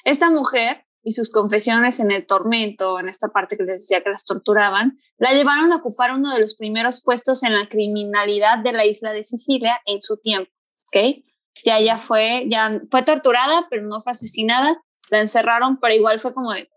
[0.05, 4.09] esta mujer y sus confesiones en el tormento, en esta parte que les decía que
[4.09, 8.73] las torturaban, la llevaron a ocupar uno de los primeros puestos en la criminalidad de
[8.73, 10.51] la isla de Sicilia en su tiempo,
[10.87, 11.23] ¿ok?
[11.63, 16.33] Ya ella fue, ya fue torturada, pero no fue asesinada, la encerraron, pero igual fue
[16.33, 16.69] como de,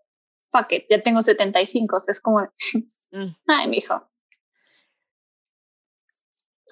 [0.52, 2.48] fuck it, ya tengo 75, es como de,
[3.10, 3.36] mm.
[3.48, 4.00] ay, mijo,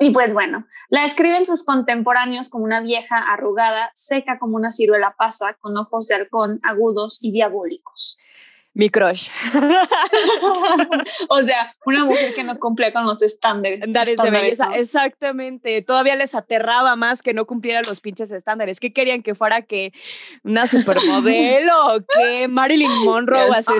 [0.00, 5.14] y pues bueno, la escriben sus contemporáneos como una vieja arrugada, seca como una ciruela
[5.18, 8.18] pasa, con ojos de halcón agudos y diabólicos.
[8.78, 9.28] Mi crush.
[11.28, 13.80] o sea, una mujer que no cumplía con los estándares.
[13.80, 15.82] Estándares de belleza, exactamente.
[15.82, 18.78] Todavía les aterraba más que no cumpliera los pinches estándares.
[18.78, 19.92] ¿Qué querían que fuera que
[20.44, 22.06] una supermodelo?
[22.14, 23.50] que Marilyn Monroe?
[23.50, 23.72] Así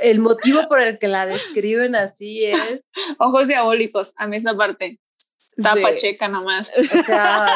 [0.00, 2.80] el motivo por el que la describen así es.
[3.18, 4.98] Ojos diabólicos, a mí esa parte.
[5.58, 6.72] Está pacheca nomás.
[6.78, 7.48] O sea.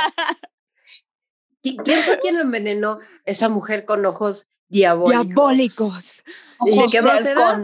[1.62, 2.98] ¿Quién fue quien envenenó?
[3.24, 5.26] Esa mujer con ojos diabólicos.
[5.26, 6.22] Diabólicos.
[6.66, 7.60] ¿Y qué más era?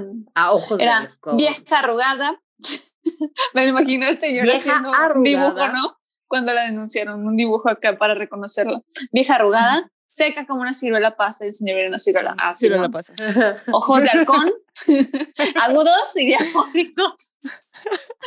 [0.50, 2.40] Ojos era vieja arrugada.
[3.54, 5.98] Me imagino este señor haciendo un dibujo, ¿no?
[6.28, 8.82] Cuando la denunciaron, un dibujo acá para reconocerla.
[9.10, 12.36] Vieja arrugada, seca como una ciruela pasa, el señor era una ciruela.
[12.38, 13.14] Ah, ciruela pasa.
[13.72, 14.52] Ojos de halcón,
[15.62, 17.36] agudos y diabólicos.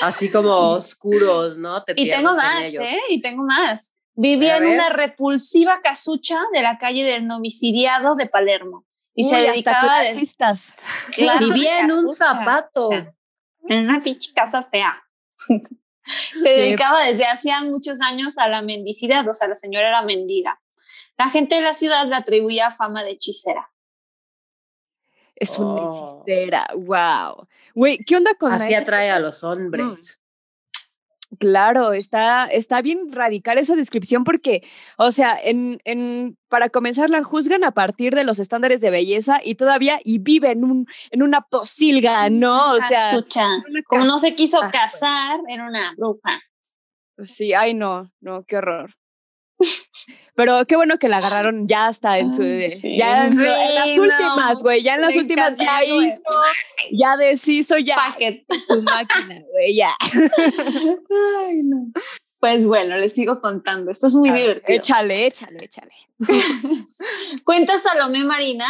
[0.01, 1.81] Así como oscuros, ¿no?
[1.95, 2.99] y tengo más, ¿eh?
[3.09, 3.93] Y tengo más.
[4.15, 8.85] Vivía en una repulsiva casucha de la calle del novicidiado de Palermo.
[9.15, 10.03] Y se dedicaba a...
[11.39, 12.91] Vivía en un zapato.
[12.91, 15.03] en una pinche casa fea.
[16.41, 20.61] se dedicaba desde hacía muchos años a la mendicidad, o sea, la señora era mendiga.
[21.17, 23.71] La gente de la ciudad le atribuía fama de hechicera.
[25.35, 26.23] Es una oh.
[26.25, 27.47] hechicera, wow.
[27.75, 30.22] Güey, ¿qué onda con Así atrae a los hombres.
[31.39, 34.63] Claro, está, está bien radical esa descripción porque,
[34.97, 39.39] o sea, en, en, para comenzar la juzgan a partir de los estándares de belleza
[39.43, 42.73] y todavía y vive en, un, en una posilga, ¿no?
[42.73, 43.23] O sea,
[43.85, 46.41] como no se quiso casar, era una bruja.
[47.17, 48.93] Sí, ay no, no, qué horror.
[50.35, 52.41] Pero qué bueno que la agarraron ya hasta en su.
[52.41, 54.81] Ya en, las últimas, güey.
[54.81, 56.17] Ya en las últimas ya hizo,
[56.91, 57.97] ya deshizo, ya.
[58.17, 59.91] Tu máquina, güey, ya.
[60.01, 61.91] Ay, no.
[62.39, 63.91] Pues bueno, les sigo contando.
[63.91, 64.77] Esto es muy divertido.
[64.77, 65.93] Échale, échale, échale.
[67.45, 68.67] Cuenta Salomé Marina,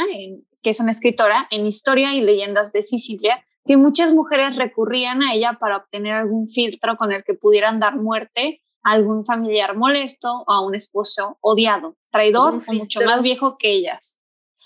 [0.61, 5.33] que es una escritora en Historia y Leyendas de Sicilia, que muchas mujeres recurrían a
[5.33, 10.43] ella para obtener algún filtro con el que pudieran dar muerte a algún familiar molesto
[10.47, 14.19] o a un esposo odiado, traidor o mucho más viejo que ellas.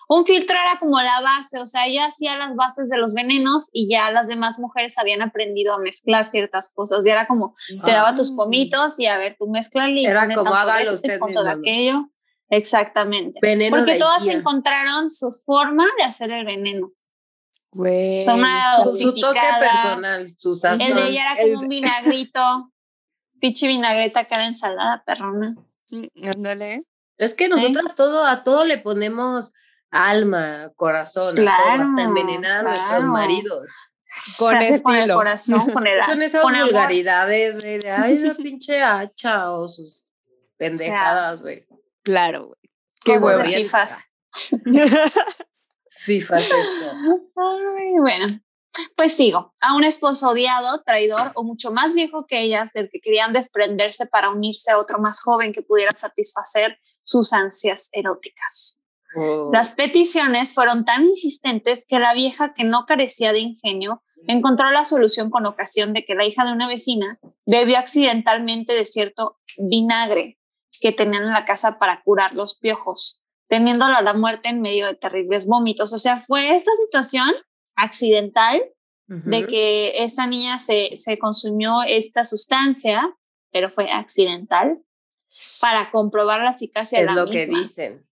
[0.09, 3.69] Un filtro era como la base, o sea, ella hacía las bases de los venenos
[3.73, 7.01] y ya las demás mujeres habían aprendido a mezclar ciertas cosas.
[7.05, 10.53] Y era como, te daba tus pomitos y a ver, tú mezclas y Era como
[10.53, 12.09] hágalo usted mismo, de aquello.
[12.49, 13.41] Exactamente.
[13.69, 16.91] Porque todas encontraron su forma de hacer el veneno.
[17.71, 18.21] Güey.
[18.21, 20.81] su toque personal, su sazón.
[20.81, 22.71] El de ella era como un vinagrito,
[23.39, 25.49] pichi vinagreta, cara ensalada, perrona.
[26.35, 26.83] Ándale.
[27.17, 29.53] Es que nosotras todo, a todo le ponemos
[29.89, 33.71] alma, corazón, claro, hasta envenenar a nuestros maridos.
[34.39, 34.81] Con, el
[35.11, 40.05] corazón, con el Son esas vulgaridades, güey, de ay, esa pinche hacha o sus
[40.55, 41.67] pendejadas, güey.
[42.03, 42.59] claro, güey.
[43.03, 43.43] Qué huevo.
[43.43, 44.11] Fifas.
[45.89, 46.91] Fifas esto.
[47.35, 48.39] Ay, bueno.
[48.95, 52.99] Pues sigo, a un esposo odiado, traidor o mucho más viejo que ellas, del que
[52.99, 58.81] querían desprenderse para unirse a otro más joven que pudiera satisfacer sus ansias eróticas.
[59.15, 59.49] Oh.
[59.53, 64.83] Las peticiones fueron tan insistentes que la vieja, que no carecía de ingenio, encontró la
[64.83, 70.37] solución con ocasión de que la hija de una vecina bebió accidentalmente de cierto vinagre
[70.81, 74.85] que tenían en la casa para curar los piojos, teniéndola a la muerte en medio
[74.85, 75.93] de terribles vómitos.
[75.93, 77.33] O sea, fue esta situación
[77.77, 78.61] accidental
[79.07, 83.17] de que esta niña se, se consumió esta sustancia,
[83.53, 84.81] pero fue accidental,
[85.61, 87.35] para comprobar la eficacia de la misma.
[87.35, 88.07] Es lo que dicen.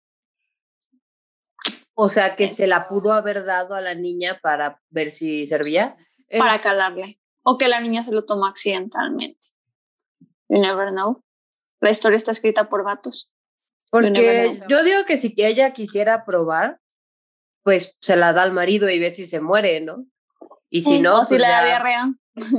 [1.94, 5.96] O sea, que se la pudo haber dado a la niña para ver si servía.
[6.36, 7.18] Para calarle.
[7.42, 9.48] O que la niña se lo tomó accidentalmente.
[10.48, 11.24] You never know.
[11.80, 13.32] La historia está escrita por vatos.
[13.90, 16.81] Porque yo digo que si ella quisiera probar,
[17.62, 20.06] pues se la da al marido y ve si se muere, ¿no?
[20.68, 22.14] Y si no, o si pues le da diarrea.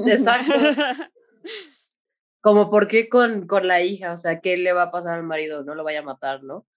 [0.07, 0.53] Exacto.
[2.41, 5.23] Como por qué con, con la hija, o sea, ¿qué le va a pasar al
[5.23, 5.63] marido?
[5.63, 6.67] No lo vaya a matar, ¿no?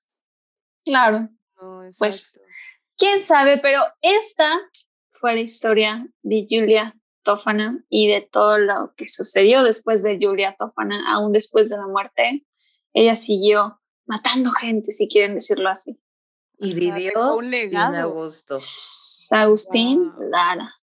[0.85, 1.29] Claro.
[1.99, 2.39] pues
[2.97, 4.49] quién sabe, pero esta
[5.11, 10.55] fue la historia de Julia Tófana y de todo lo que sucedió después de Julia
[10.57, 12.47] Tófana, aún después de la muerte.
[12.93, 16.01] Ella siguió matando gente, si quieren decirlo así.
[16.59, 17.97] Y vivió un legado.
[17.97, 18.55] Augusto.
[19.31, 20.75] Agustín Lara.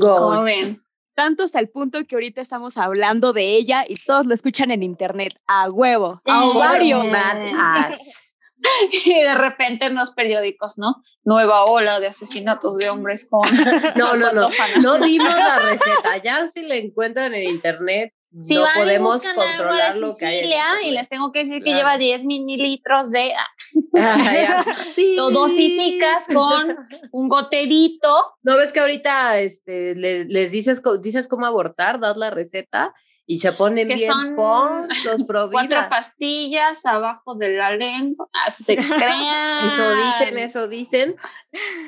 [0.00, 0.82] ¿Cómo ven?
[1.14, 4.82] Tanto hasta el punto que ahorita estamos hablando de ella y todos lo escuchan en
[4.82, 5.38] internet.
[5.46, 6.20] A huevo.
[6.24, 7.04] A ovario.
[9.04, 11.02] y de repente en los periódicos, ¿no?
[11.22, 13.48] Nueva ola de asesinatos de hombres con.
[13.96, 14.48] No, no, no.
[14.82, 16.16] No dimos la receta.
[16.22, 20.88] Ya si la encuentran en internet, si no podemos controlar lo que hay.
[20.88, 24.64] y les tengo que decir que lleva 10 mililitros de ah,
[25.32, 26.76] dosificas con
[27.12, 28.34] un goterito.
[28.42, 32.94] ¿No ves que ahorita este, les, dices, dices cómo abortar, das la receta
[33.26, 34.34] y se ponen que bien son
[35.50, 39.66] cuatro pastillas abajo de la lengua, ah, se crean.
[39.66, 41.16] Eso dicen, eso dicen.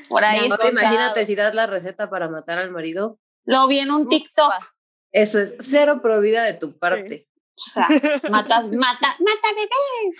[0.09, 3.18] Por ahí imagínate si das la receta para matar al marido.
[3.44, 4.76] Lo vi en un TikTok.
[5.16, 7.26] Eso es cero probida de tu parte.
[7.30, 7.88] O sea,
[8.30, 10.12] matas, mata, mata bebé,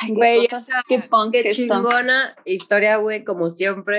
[0.00, 0.48] Ay, güey,
[0.88, 3.96] qué punk qué chingona historia, güey, como siempre.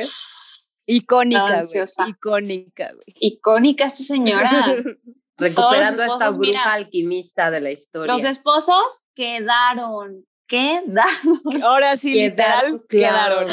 [0.86, 2.10] Icónica, güey.
[2.10, 3.06] Icónica, güey.
[3.22, 4.52] Icónica esta señora.
[5.38, 8.14] Recuperando a esta bruja alquimista de la historia.
[8.14, 10.98] Los esposos quedaron quedaron.
[11.64, 13.48] Ahora sí, literal, quedaron.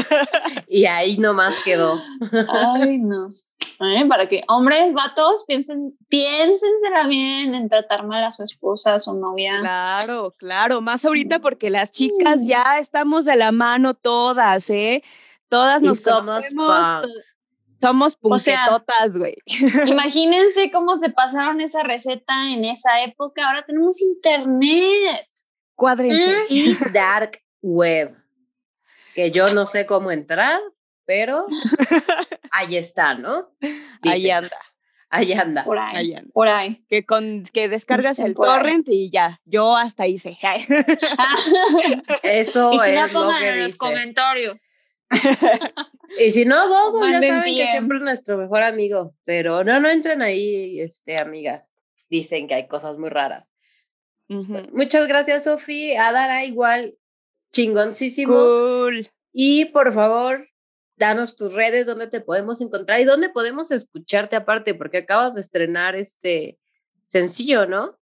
[0.68, 2.02] y ahí nomás quedó.
[2.48, 3.28] Ay, no.
[4.08, 9.12] Para que hombres, vatos, piensen, piénsensela bien en tratar mal a su esposa, a su
[9.18, 9.58] novia.
[9.60, 15.02] Claro, claro, más ahorita porque las chicas ya estamos de la mano todas, ¿eh?
[15.48, 16.44] Todas nos somos
[17.80, 19.34] somos punquetotas, güey.
[19.86, 23.48] imagínense cómo se pasaron esa receta en esa época.
[23.48, 25.26] Ahora tenemos internet.
[25.74, 26.34] Cuádrense.
[26.48, 28.16] Y dark web.
[29.14, 30.60] Que yo no sé cómo entrar,
[31.04, 31.46] pero
[32.50, 33.50] ahí está, ¿no?
[34.02, 34.56] Ahí anda.
[35.10, 35.64] Ahí anda.
[35.64, 35.96] Por ahí.
[35.96, 36.30] Ahí anda.
[36.32, 36.84] Por ahí.
[36.88, 38.34] Que, con, que descargas Dicen el ahí.
[38.36, 40.38] torrent y ya, yo hasta hice.
[42.22, 43.78] Eso y si no, es lo pongan que en los dice.
[43.78, 44.56] comentarios.
[46.18, 49.14] Y si no, Gogo, ya saben que siempre es nuestro mejor amigo.
[49.24, 51.72] Pero no, no entren ahí, este, amigas.
[52.08, 53.52] Dicen que hay cosas muy raras.
[54.72, 55.94] Muchas gracias, Sofi.
[55.94, 56.96] Adara, igual,
[57.52, 58.34] chingoncísimo.
[58.34, 59.08] Cool.
[59.32, 60.48] Y por favor,
[60.96, 65.40] danos tus redes, dónde te podemos encontrar y dónde podemos escucharte aparte, porque acabas de
[65.40, 66.58] estrenar este
[67.08, 67.98] sencillo, ¿no?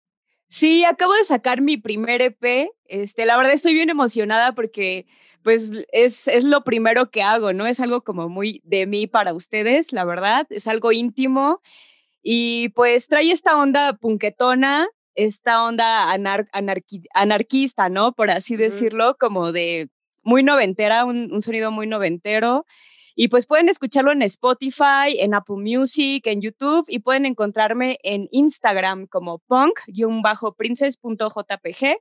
[0.48, 2.70] Sí, acabo de sacar mi primer EP.
[2.86, 5.06] Este, la verdad estoy bien emocionada porque
[5.44, 7.68] pues es, es lo primero que hago, ¿no?
[7.68, 10.48] Es algo como muy de mí para ustedes, la verdad.
[10.50, 11.62] Es algo íntimo
[12.22, 14.88] y pues trae esta onda punquetona,
[15.26, 18.14] esta onda anar- anarqui- anarquista, ¿no?
[18.14, 19.90] Por así decirlo, como de
[20.24, 22.66] muy noventera, un, un sonido muy noventero.
[23.16, 28.30] Y pues pueden escucharlo en Spotify, en Apple Music, en YouTube y pueden encontrarme en
[28.32, 29.40] Instagram como
[30.70, 31.98] punk-princess.jpg.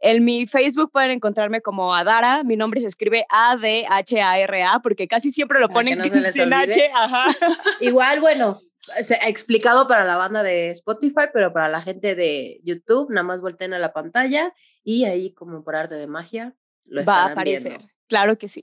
[0.00, 2.44] En mi Facebook pueden enconlarme como Adara.
[2.44, 6.52] Mi nombre se escribe A-D-H-A-R-A porque casi siempre lo Para ponen no sin.
[6.52, 6.90] H.
[6.94, 7.24] Ajá.
[7.80, 8.60] Igual, bueno,
[9.02, 13.22] se ha explicado para la banda de Spotify, pero para la gente de YouTube, nada
[13.24, 14.52] más volteen a la pantalla
[14.84, 16.54] y ahí, como por arte de magia,
[16.86, 17.72] lo Va a aparecer.
[17.78, 17.88] viendo.
[18.08, 18.62] Claro que sí.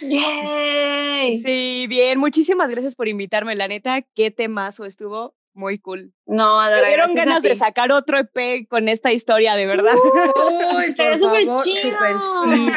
[0.00, 1.40] ¡Yay!
[1.40, 2.18] Sí, bien.
[2.18, 4.02] Muchísimas gracias por invitarme, la neta.
[4.14, 5.34] Qué temazo estuvo.
[5.54, 6.14] Muy cool.
[6.24, 9.94] No, Me Adora, dieron ganas de sacar otro EP con esta historia, de verdad.
[10.76, 11.92] Uy, Estaría súper chido.
[11.92, 12.72] súper sí.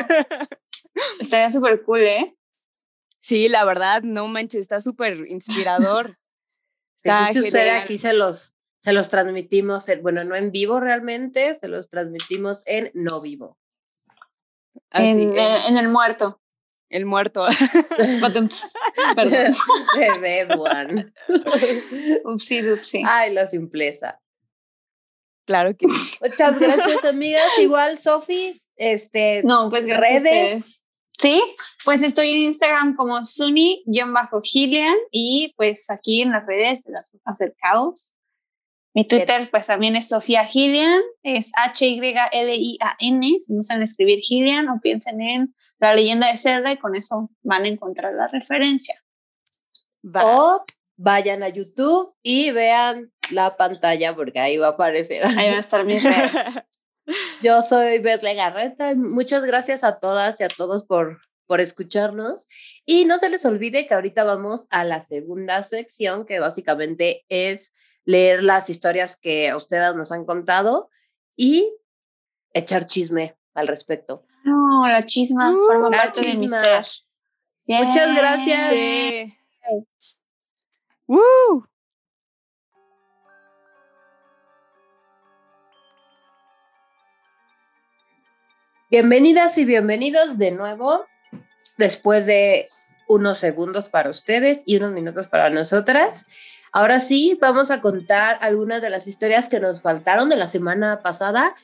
[1.22, 2.36] Estaría súper cool, ¿eh?
[3.26, 6.06] Sí, la verdad, no manches, está súper inspirador.
[6.98, 11.56] Si Está sucede, aquí se los, se los transmitimos, en- bueno, no en vivo realmente,
[11.56, 13.58] se los transmitimos en no vivo.
[14.90, 16.42] Así, en, el, eh, en el muerto.
[16.90, 17.46] el muerto.
[19.16, 19.52] Perdón.
[19.96, 21.14] De Dead One.
[22.26, 23.04] Upsi, dupsi.
[23.06, 24.20] Ay, la simpleza.
[25.46, 26.18] claro que sí.
[26.22, 27.46] Muchas gracias, amigas.
[27.60, 30.54] Igual, Sofi, este, No, pues gracias redes.
[30.54, 30.85] a ustedes.
[31.18, 31.42] Sí,
[31.86, 36.94] pues estoy en Instagram como Suni-Gillian y pues aquí en las redes de
[37.40, 38.12] del Caos.
[38.94, 44.80] Mi Twitter pues también es Sofía Gillian, es H-Y-L-I-A-N, si no saben escribir Gillian o
[44.82, 48.96] piensen en la leyenda de Zelda y con eso van a encontrar la referencia.
[50.04, 50.22] Va.
[50.24, 50.66] o
[50.98, 55.26] vayan a YouTube y vean la pantalla porque ahí va a aparecer.
[55.26, 56.32] Ahí van a estar mis redes.
[57.42, 58.92] Yo soy Beth Legarreta.
[58.92, 62.48] y Muchas gracias a todas y a todos por, por escucharnos.
[62.86, 67.74] Y no se les olvide que ahorita vamos a la segunda sección, que básicamente es
[68.06, 70.90] leer las historias que ustedes nos han contado
[71.36, 71.74] y
[72.54, 74.26] echar chisme al respecto.
[74.44, 76.86] No, la chisma Uh, forma la parte de mi ser.
[77.68, 78.74] Muchas gracias.
[81.08, 81.68] ¡Woo!
[88.96, 91.06] Bienvenidas y bienvenidos de nuevo
[91.78, 92.70] después de
[93.10, 96.26] unos segundos para ustedes y unos minutos para nosotras.
[96.72, 101.02] Ahora sí, vamos a contar algunas de las historias que nos faltaron de la semana
[101.02, 101.56] pasada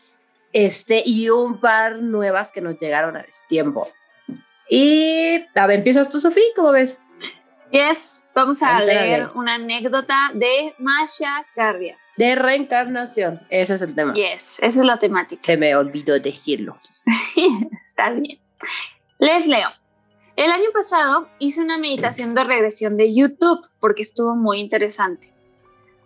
[0.51, 3.87] este, y un par nuevas que nos llegaron a tiempo.
[4.69, 6.99] Y, a ver, empiezas tú, Sofía, ¿cómo ves?
[7.71, 11.97] Yes, vamos a leer una anécdota de Masha Gardia.
[12.21, 14.13] De reencarnación, ese es el tema.
[14.13, 15.41] Yes, esa es la temática.
[15.41, 16.77] Se me olvidó decirlo.
[17.83, 18.39] Está bien.
[19.17, 19.69] Les leo.
[20.35, 25.33] El año pasado hice una meditación de regresión de YouTube porque estuvo muy interesante.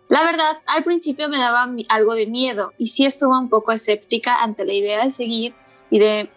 [0.08, 4.42] La verdad, al principio me daba algo de miedo y sí estuve un poco escéptica
[4.42, 5.54] ante la idea de seguir
[5.90, 6.30] y de,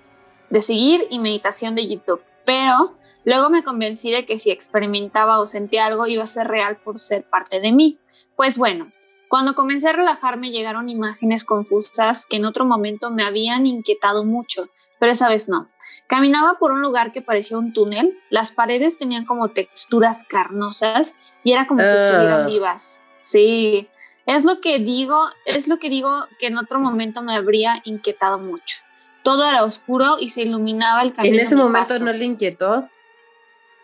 [0.49, 5.47] de seguir y meditación de YouTube, pero luego me convencí de que si experimentaba o
[5.47, 7.97] sentía algo iba a ser real por ser parte de mí.
[8.35, 8.91] Pues bueno,
[9.29, 14.67] cuando comencé a relajarme llegaron imágenes confusas que en otro momento me habían inquietado mucho,
[14.99, 15.69] pero esa vez no.
[16.07, 21.51] Caminaba por un lugar que parecía un túnel, las paredes tenían como texturas carnosas y
[21.51, 22.51] era como si estuvieran Ugh.
[22.51, 23.03] vivas.
[23.21, 23.87] Sí,
[24.25, 28.39] es lo que digo, es lo que digo que en otro momento me habría inquietado
[28.39, 28.77] mucho.
[29.21, 31.35] Todo era oscuro y se iluminaba el camino.
[31.35, 32.03] En ese momento paso.
[32.03, 32.89] no le inquietó.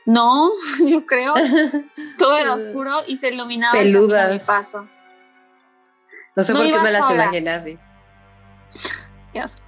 [0.05, 0.51] No,
[0.87, 1.35] yo creo.
[2.17, 4.45] Todo era oscuro y se iluminaba el camino a mi Peludas.
[4.47, 4.89] paso.
[6.36, 7.23] No sé No por qué me las sola.
[7.23, 7.79] imaginé así.
[9.33, 9.65] Qué asco.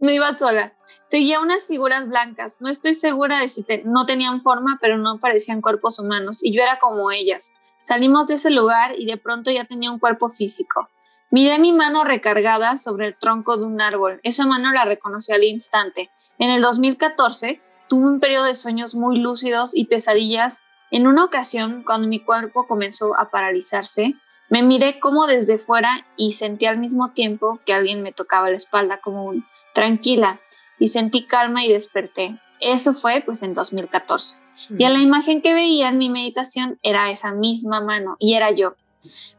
[0.00, 0.74] No iba sola.
[1.06, 2.58] Seguía unas figuras blancas.
[2.60, 6.44] No estoy segura de si te- no tenían forma, pero no parecían cuerpos humanos.
[6.44, 7.54] Y yo era como ellas.
[7.80, 10.88] Salimos de ese lugar y de pronto ya tenía un cuerpo físico.
[11.30, 14.20] Miré mi mano recargada sobre el tronco de un árbol.
[14.22, 16.10] Esa mano la reconocí al instante.
[16.38, 21.82] En el 2014 tuve un periodo de sueños muy lúcidos y pesadillas En una ocasión,
[21.84, 24.14] cuando mi cuerpo comenzó a paralizarse,
[24.48, 28.56] me miré como desde fuera y sentí al mismo tiempo que alguien me tocaba la
[28.56, 29.44] espalda como un
[29.74, 30.40] tranquila
[30.78, 32.38] y sentí calma y desperté.
[32.60, 34.42] Eso fue pues en 2014.
[34.76, 38.50] Y a la imagen que veía en mi meditación era esa misma mano y era
[38.50, 38.72] yo.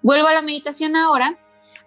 [0.01, 1.37] Vuelvo a la meditación ahora.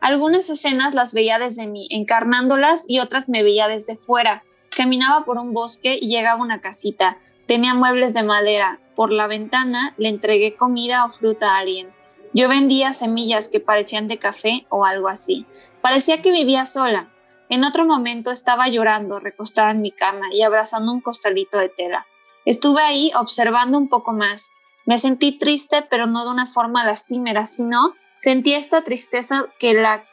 [0.01, 4.43] Algunas escenas las veía desde mí, encarnándolas y otras me veía desde fuera.
[4.70, 7.18] Caminaba por un bosque y llegaba a una casita.
[7.47, 8.81] Tenía muebles de madera.
[8.97, 11.89] Por la ventana le entregué comida o fruta a alguien.
[12.35, 15.47] Yo vendía semillas que parecían de café o algo así.
[15.83, 17.12] Parecía que vivía sola.
[17.49, 22.07] En otro momento estaba llorando, recostada en mi cama y abrazando un costalito de tela.
[22.47, 24.53] Estuve ahí observando un poco más.
[24.87, 30.05] Me sentí triste, pero no de una forma lastimera, sino sentí esta tristeza que la,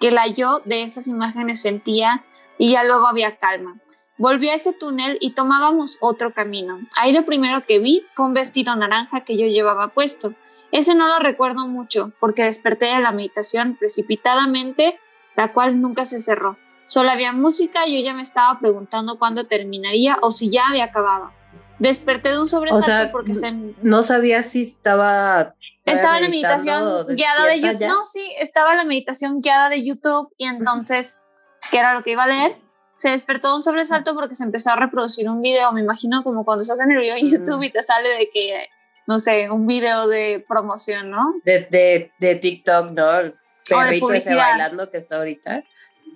[0.00, 2.22] que la yo de esas imágenes sentía
[2.58, 3.80] y ya luego había calma.
[4.18, 6.76] Volví a ese túnel y tomábamos otro camino.
[6.96, 10.34] Ahí lo primero que vi fue un vestido naranja que yo llevaba puesto.
[10.76, 15.00] Ese no lo recuerdo mucho porque desperté de la meditación precipitadamente,
[15.34, 16.58] la cual nunca se cerró.
[16.84, 20.84] Solo había música y yo ya me estaba preguntando cuándo terminaría o si ya había
[20.84, 21.32] acabado.
[21.78, 23.52] Desperté de un sobresalto porque se...
[23.80, 25.54] No sabía si estaba...
[25.86, 27.86] Estaba en la meditación guiada de YouTube.
[27.86, 31.22] No, sí, estaba en la meditación guiada de YouTube y entonces,
[31.70, 32.58] que era lo que iba a leer,
[32.92, 35.72] se despertó de un sobresalto porque se empezó a reproducir un video.
[35.72, 38.68] Me imagino como cuando estás en el video de YouTube y te sale de que
[39.06, 41.34] no sé, un video de promoción, ¿no?
[41.44, 43.18] De, de, de TikTok, ¿no?
[43.18, 43.34] El
[43.68, 45.62] perrito ese bailando que está ahorita.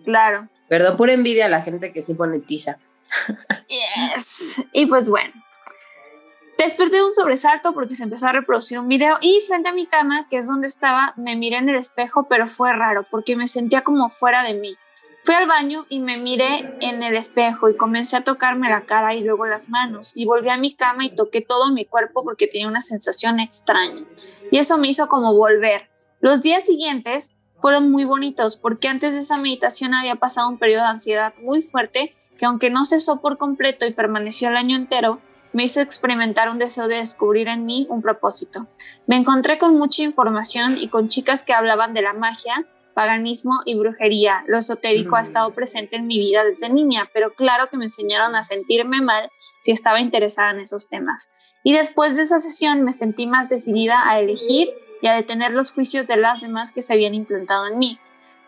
[0.04, 0.48] Claro.
[0.68, 2.78] Perdón por envidia a la gente que sí monetiza.
[3.68, 4.56] Yes.
[4.72, 5.32] Y pues bueno.
[6.58, 9.86] Desperté de un sobresalto porque se empezó a reproducir un video y frente a mi
[9.86, 13.48] cama, que es donde estaba, me miré en el espejo, pero fue raro porque me
[13.48, 14.76] sentía como fuera de mí.
[15.22, 19.14] Fui al baño y me miré en el espejo y comencé a tocarme la cara
[19.14, 22.46] y luego las manos y volví a mi cama y toqué todo mi cuerpo porque
[22.46, 24.02] tenía una sensación extraña.
[24.50, 25.90] Y eso me hizo como volver.
[26.20, 30.84] Los días siguientes fueron muy bonitos porque antes de esa meditación había pasado un periodo
[30.84, 35.20] de ansiedad muy fuerte que aunque no cesó por completo y permaneció el año entero,
[35.52, 38.66] me hizo experimentar un deseo de descubrir en mí un propósito.
[39.06, 42.66] Me encontré con mucha información y con chicas que hablaban de la magia,
[43.00, 44.44] paganismo y brujería.
[44.46, 48.34] Lo esotérico ha estado presente en mi vida desde niña, pero claro que me enseñaron
[48.34, 51.30] a sentirme mal si estaba interesada en esos temas.
[51.64, 54.68] Y después de esa sesión me sentí más decidida a elegir
[55.00, 57.98] y a detener los juicios de las demás que se habían implantado en mí.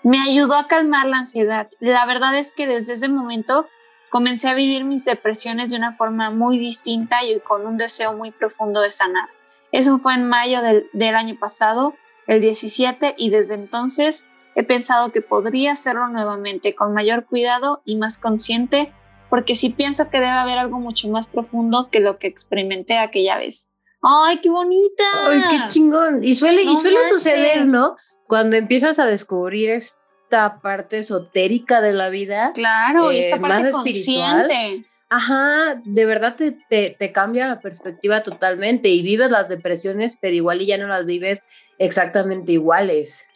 [0.02, 1.70] Me ayudó a calmar la ansiedad.
[1.80, 3.66] La verdad es que desde ese momento
[4.10, 8.32] comencé a vivir mis depresiones de una forma muy distinta y con un deseo muy
[8.32, 9.30] profundo de sanar.
[9.70, 11.94] Eso fue en mayo del, del año pasado,
[12.26, 17.96] el 17, y desde entonces he pensado que podría hacerlo nuevamente con mayor cuidado y
[17.96, 18.92] más consciente,
[19.30, 23.38] porque sí pienso que debe haber algo mucho más profundo que lo que experimenté aquella
[23.38, 23.72] vez.
[24.02, 25.04] ¡Ay, qué bonita!
[25.28, 26.22] ¡Ay, qué chingón!
[26.24, 27.96] Y suele, y suele suceder, ¿no?
[28.26, 32.52] Cuando empiezas a descubrir esta parte esotérica de la vida.
[32.52, 34.84] Claro, y esta eh, parte consciente.
[35.08, 40.34] Ajá, de verdad te, te, te, cambia la perspectiva totalmente y vives las depresiones, pero
[40.34, 41.44] igual y ya no las vives
[41.78, 43.26] exactamente iguales.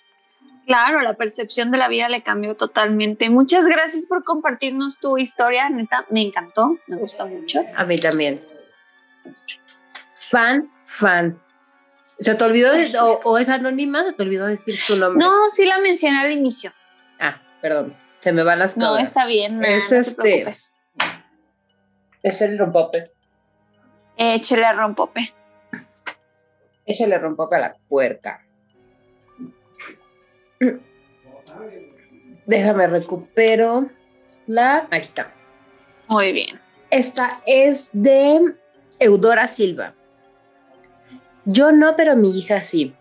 [0.67, 3.31] Claro, la percepción de la vida le cambió totalmente.
[3.31, 7.65] Muchas gracias por compartirnos tu historia, neta, me encantó, me gustó mucho.
[7.77, 8.45] A mí también.
[10.15, 11.41] Fan, fan.
[12.19, 12.89] ¿Se te olvidó de,
[13.23, 14.05] o, es anónima?
[14.05, 15.25] ¿Se te olvidó decir su nombre?
[15.25, 16.73] No, sí la mencioné al inicio.
[17.21, 18.89] Ah, perdón, se me van las cosas.
[18.89, 20.49] No, está bien, es este,
[22.23, 23.13] Es el rompope.
[24.17, 25.33] Échale rompope.
[26.87, 28.46] Échale rompope a la puerca.
[32.47, 33.91] Déjame recupero
[34.47, 34.89] la.
[34.91, 35.33] Aquí está.
[36.09, 36.61] Muy bien.
[36.91, 38.55] Esta es de
[38.99, 39.95] Eudora Silva.
[41.45, 42.95] Yo no, pero mi hija sí.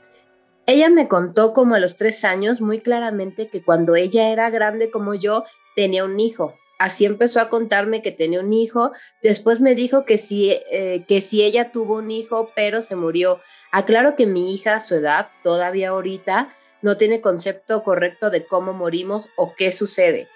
[0.67, 4.89] Ella me contó como a los tres años muy claramente que cuando ella era grande
[4.89, 5.45] como yo,
[5.75, 6.55] tenía un hijo.
[6.77, 8.91] Así empezó a contarme que tenía un hijo.
[9.21, 13.39] Después me dijo que si, eh, que si ella tuvo un hijo, pero se murió.
[13.71, 16.49] Aclaro que mi hija, a su edad, todavía ahorita,
[16.85, 20.29] no tiene concepto correcto de cómo morimos o qué sucede.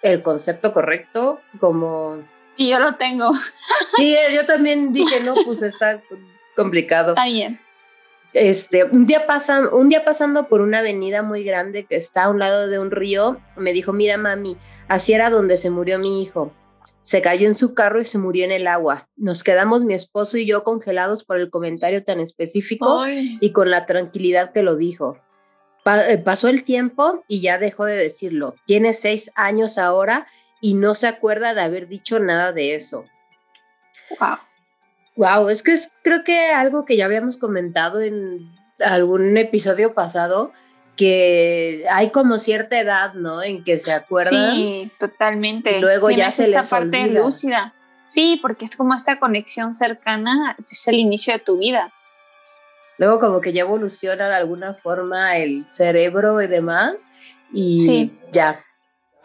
[0.00, 2.24] El concepto correcto, como...
[2.56, 3.32] Y yo lo tengo.
[3.96, 6.00] Sí, yo también dije, no, pues está
[6.54, 7.14] complicado.
[7.14, 7.60] Está bien.
[8.32, 12.30] Este, un día, pasan, un día pasando por una avenida muy grande que está a
[12.30, 14.56] un lado de un río, me dijo, mira mami,
[14.86, 16.52] así era donde se murió mi hijo.
[17.02, 19.08] Se cayó en su carro y se murió en el agua.
[19.16, 23.84] Nos quedamos mi esposo y yo congelados por el comentario tan específico y con la
[23.86, 25.18] tranquilidad que lo dijo.
[25.86, 28.56] Eh, pasó el tiempo y ya dejó de decirlo.
[28.66, 30.26] Tiene seis años ahora
[30.60, 33.04] y no se acuerda de haber dicho nada de eso.
[34.18, 34.38] Wow.
[35.16, 38.50] Wow, es que es creo que algo que ya habíamos comentado en
[38.84, 40.52] algún episodio pasado,
[40.96, 43.42] que hay como cierta edad, ¿no?
[43.42, 44.54] En que se acuerdan.
[44.54, 45.78] Sí, totalmente.
[45.78, 47.20] Y luego ya se esta les parte olvida.
[47.20, 47.74] lúcida.
[48.08, 51.92] Sí, porque es como esta conexión cercana, es el inicio de tu vida.
[52.98, 57.06] Luego como que ya evoluciona de alguna forma el cerebro y demás.
[57.52, 58.12] Y Sí.
[58.32, 58.62] ya.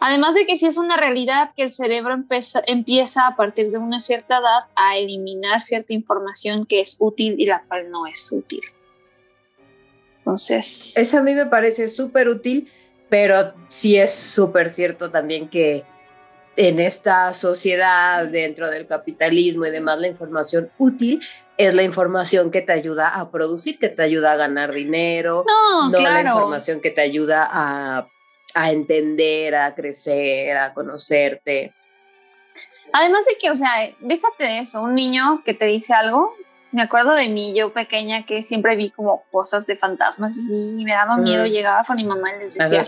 [0.04, 3.78] Además de que sí es una realidad que el cerebro empieza, empieza a partir de
[3.78, 8.32] una cierta edad a eliminar cierta información que es útil y la cual no es
[8.32, 8.62] útil.
[10.18, 12.70] Entonces, Eso a mí me parece súper útil,
[13.08, 15.84] pero sí es súper cierto también que
[16.56, 21.20] en esta sociedad, dentro del capitalismo y demás, la información útil
[21.66, 25.90] es la información que te ayuda a producir, que te ayuda a ganar dinero, no,
[25.90, 26.28] no la claro.
[26.38, 28.08] información que te ayuda a,
[28.54, 31.74] a entender, a crecer, a conocerte.
[32.92, 36.34] Además de que, o sea, déjate de eso, un niño que te dice algo,
[36.72, 40.92] me acuerdo de mí, yo pequeña, que siempre vi como cosas de fantasmas y me
[40.92, 41.48] daba miedo, Mm.
[41.48, 42.84] llegaba con mi mamá y les decía,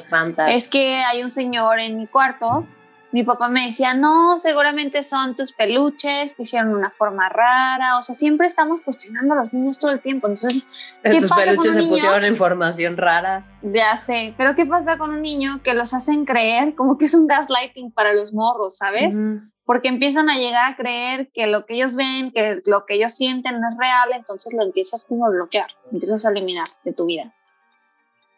[0.49, 2.67] es que hay un señor en mi cuarto.
[3.15, 7.97] Mi papá me decía, no, seguramente son tus peluches que hicieron una forma rara.
[7.97, 10.27] O sea, siempre estamos cuestionando a los niños todo el tiempo.
[10.27, 10.67] Entonces,
[11.05, 11.91] ¿qué Tus pasa con peluches un se niño?
[11.93, 13.47] pusieron información rara.
[13.63, 14.35] ya sé.
[14.37, 17.93] Pero ¿qué pasa con un niño que los hacen creer como que es un gaslighting
[17.93, 19.21] para los morros, ¿sabes?
[19.65, 23.13] Porque empiezan a llegar a creer que lo que ellos ven, que lo que ellos
[23.13, 27.07] sienten no es real, entonces lo empiezas como a bloquear, empiezas a eliminar de tu
[27.07, 27.33] vida.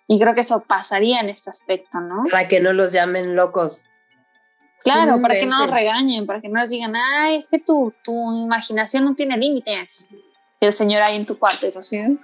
[0.07, 2.25] Y creo que eso pasaría en este aspecto, ¿no?
[2.31, 3.83] Para que no los llamen locos.
[4.93, 7.93] Claro, para que no nos regañen, para que no les digan, ay, es que tu,
[8.05, 8.13] tu
[8.43, 10.11] imaginación no tiene límites.
[10.61, 12.17] Y el señor ahí en tu cuarto y tú así, ay,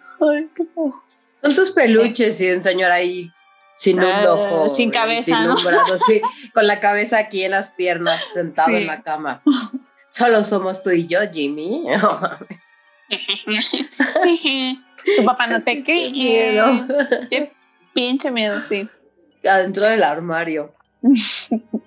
[0.57, 0.95] qué feo.
[1.43, 3.31] Son tus peluches y un señor ahí
[3.77, 4.69] sin un Ah, ojo.
[4.69, 5.55] sin y cabeza, sin ¿no?
[5.57, 6.21] un brazo, sí,
[6.55, 8.77] con la cabeza aquí en las piernas, sentado Sí.
[8.77, 9.43] en la cama.
[10.11, 11.83] Solo somos tú y yo, Jimmy.
[15.17, 16.11] tu papá no te Qué cree.
[16.13, 16.87] miedo.
[17.29, 17.53] Qué
[17.93, 18.89] pinche miedo, sí.
[19.45, 20.75] Adentro del armario.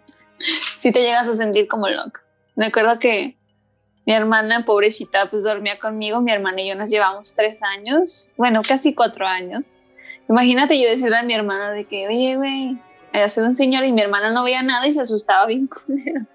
[0.78, 2.22] sí te llegas a sentir como loco.
[2.56, 3.38] Me acuerdo que
[4.06, 6.22] mi hermana, pobrecita, pues dormía conmigo.
[6.22, 9.78] Mi hermana y yo nos llevamos tres años, bueno, casi cuatro años.
[10.30, 12.78] Imagínate yo decirle a mi hermana de que, oye, güey,
[13.14, 16.28] ve un señor y mi hermana no veía nada y se asustaba bien con él.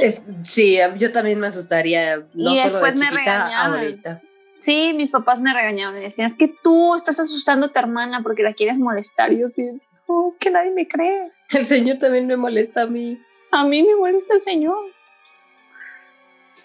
[0.00, 2.24] Es, sí, yo también me asustaría.
[2.34, 3.78] No Y después de me regañaban.
[3.78, 4.22] ahorita.
[4.58, 8.22] Sí, mis papás me regañaban y decían, es que tú estás asustando a tu hermana
[8.22, 9.32] porque la quieres molestar.
[9.32, 9.62] Y yo así,
[10.08, 11.30] "No, es que nadie me cree.
[11.50, 13.20] El señor también me molesta a mí.
[13.50, 14.76] A mí me molesta el señor.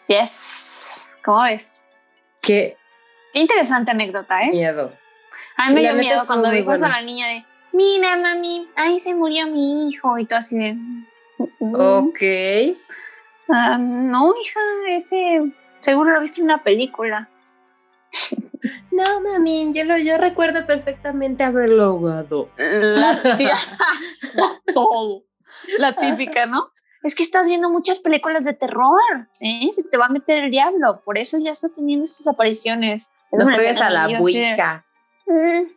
[0.08, 1.16] Yes.
[1.24, 1.86] ¿Cómo ves?
[2.42, 2.76] Qué
[3.34, 4.50] interesante anécdota, ¿eh?
[4.52, 4.94] miedo.
[5.56, 7.00] A mí me dio miedo cuando dijo eso a bueno.
[7.02, 10.18] la niña de, mira, mami, ahí se murió mi hijo.
[10.18, 11.06] Y todo así de, "Mm,
[11.76, 12.20] Ok.
[13.50, 15.42] ah, no, hija, ese
[15.80, 17.30] seguro lo viste en una película.
[18.94, 22.50] No, mami, yo, lo, yo recuerdo perfectamente haberlo ahogado.
[22.58, 23.56] La tía,
[24.74, 25.24] todo.
[25.78, 26.70] La típica, ¿no?
[27.04, 29.00] Es que estás viendo muchas películas de terror,
[29.40, 29.72] ¿eh?
[29.76, 33.12] Se te va a meter el diablo, por eso ya estás teniendo estas apariciones.
[33.32, 34.84] No juegues a la ouija.
[35.26, 35.68] "Mm,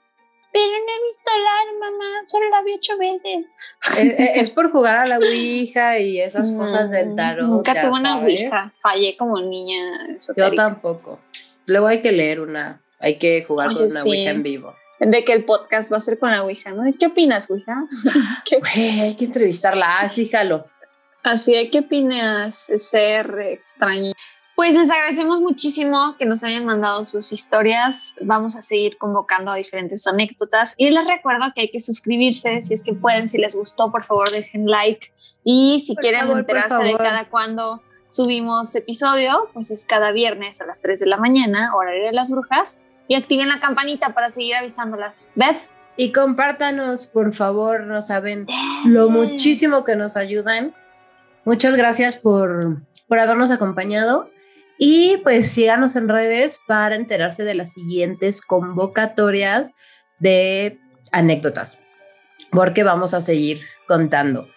[0.53, 3.51] Pero no he visto la mamá, solo la vi ocho veces.
[3.99, 7.47] es, es- es por jugar a la ouija y esas cosas del Mm, tarot.
[7.49, 9.93] Nunca tuve una ouija, fallé como niña
[10.37, 11.19] Yo tampoco.
[11.67, 12.81] Luego hay que leer una.
[12.99, 14.09] Hay que jugar Oye, con una sí.
[14.09, 14.75] ouija en vivo.
[14.99, 16.83] De que el podcast va a ser con la ouija, ¿no?
[16.99, 17.85] ¿Qué opinas, ouija?
[18.45, 20.01] ¿Qué- Güey, hay que entrevistarla.
[20.01, 20.67] Ah, fíjalo.
[21.23, 24.13] Así de qué opinas, ser extraño.
[24.55, 28.15] Pues les agradecemos muchísimo que nos hayan mandado sus historias.
[28.23, 30.75] Vamos a seguir convocando a diferentes anécdotas.
[30.79, 33.29] Y les recuerdo que hay que suscribirse si es que pueden.
[33.29, 35.13] Si les gustó, por favor, dejen like.
[35.45, 40.61] Y si Por quieren favor, enterarse de cada cuando subimos episodio, pues es cada viernes
[40.63, 42.81] a las 3 de la mañana, horario de las brujas.
[43.09, 45.33] Y activen la campanita para seguir avisándolas.
[45.35, 45.61] Beth.
[45.97, 47.83] Y compártanos, por favor.
[47.83, 48.47] No saben
[48.85, 50.75] lo muchísimo que nos ayudan.
[51.45, 54.31] Muchas gracias por, por habernos acompañado.
[54.79, 59.71] Y pues síganos en redes para enterarse de las siguientes convocatorias
[60.19, 60.79] de
[61.13, 61.79] anécdotas,
[62.51, 64.49] porque vamos a seguir contando.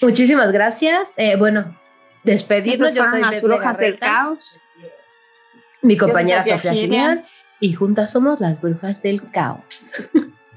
[0.00, 1.12] Muchísimas gracias.
[1.16, 1.76] Eh, bueno,
[2.22, 2.94] despedirnos.
[2.94, 4.62] Yo soy las brujas del caos.
[5.82, 6.72] Mi compañera Sofía Sofía.
[6.72, 7.24] Gilian,
[7.60, 9.62] y juntas somos las brujas del caos.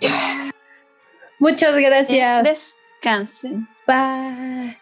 [1.40, 2.44] Muchas gracias.
[2.44, 3.68] Descansen.
[3.88, 4.78] Bye.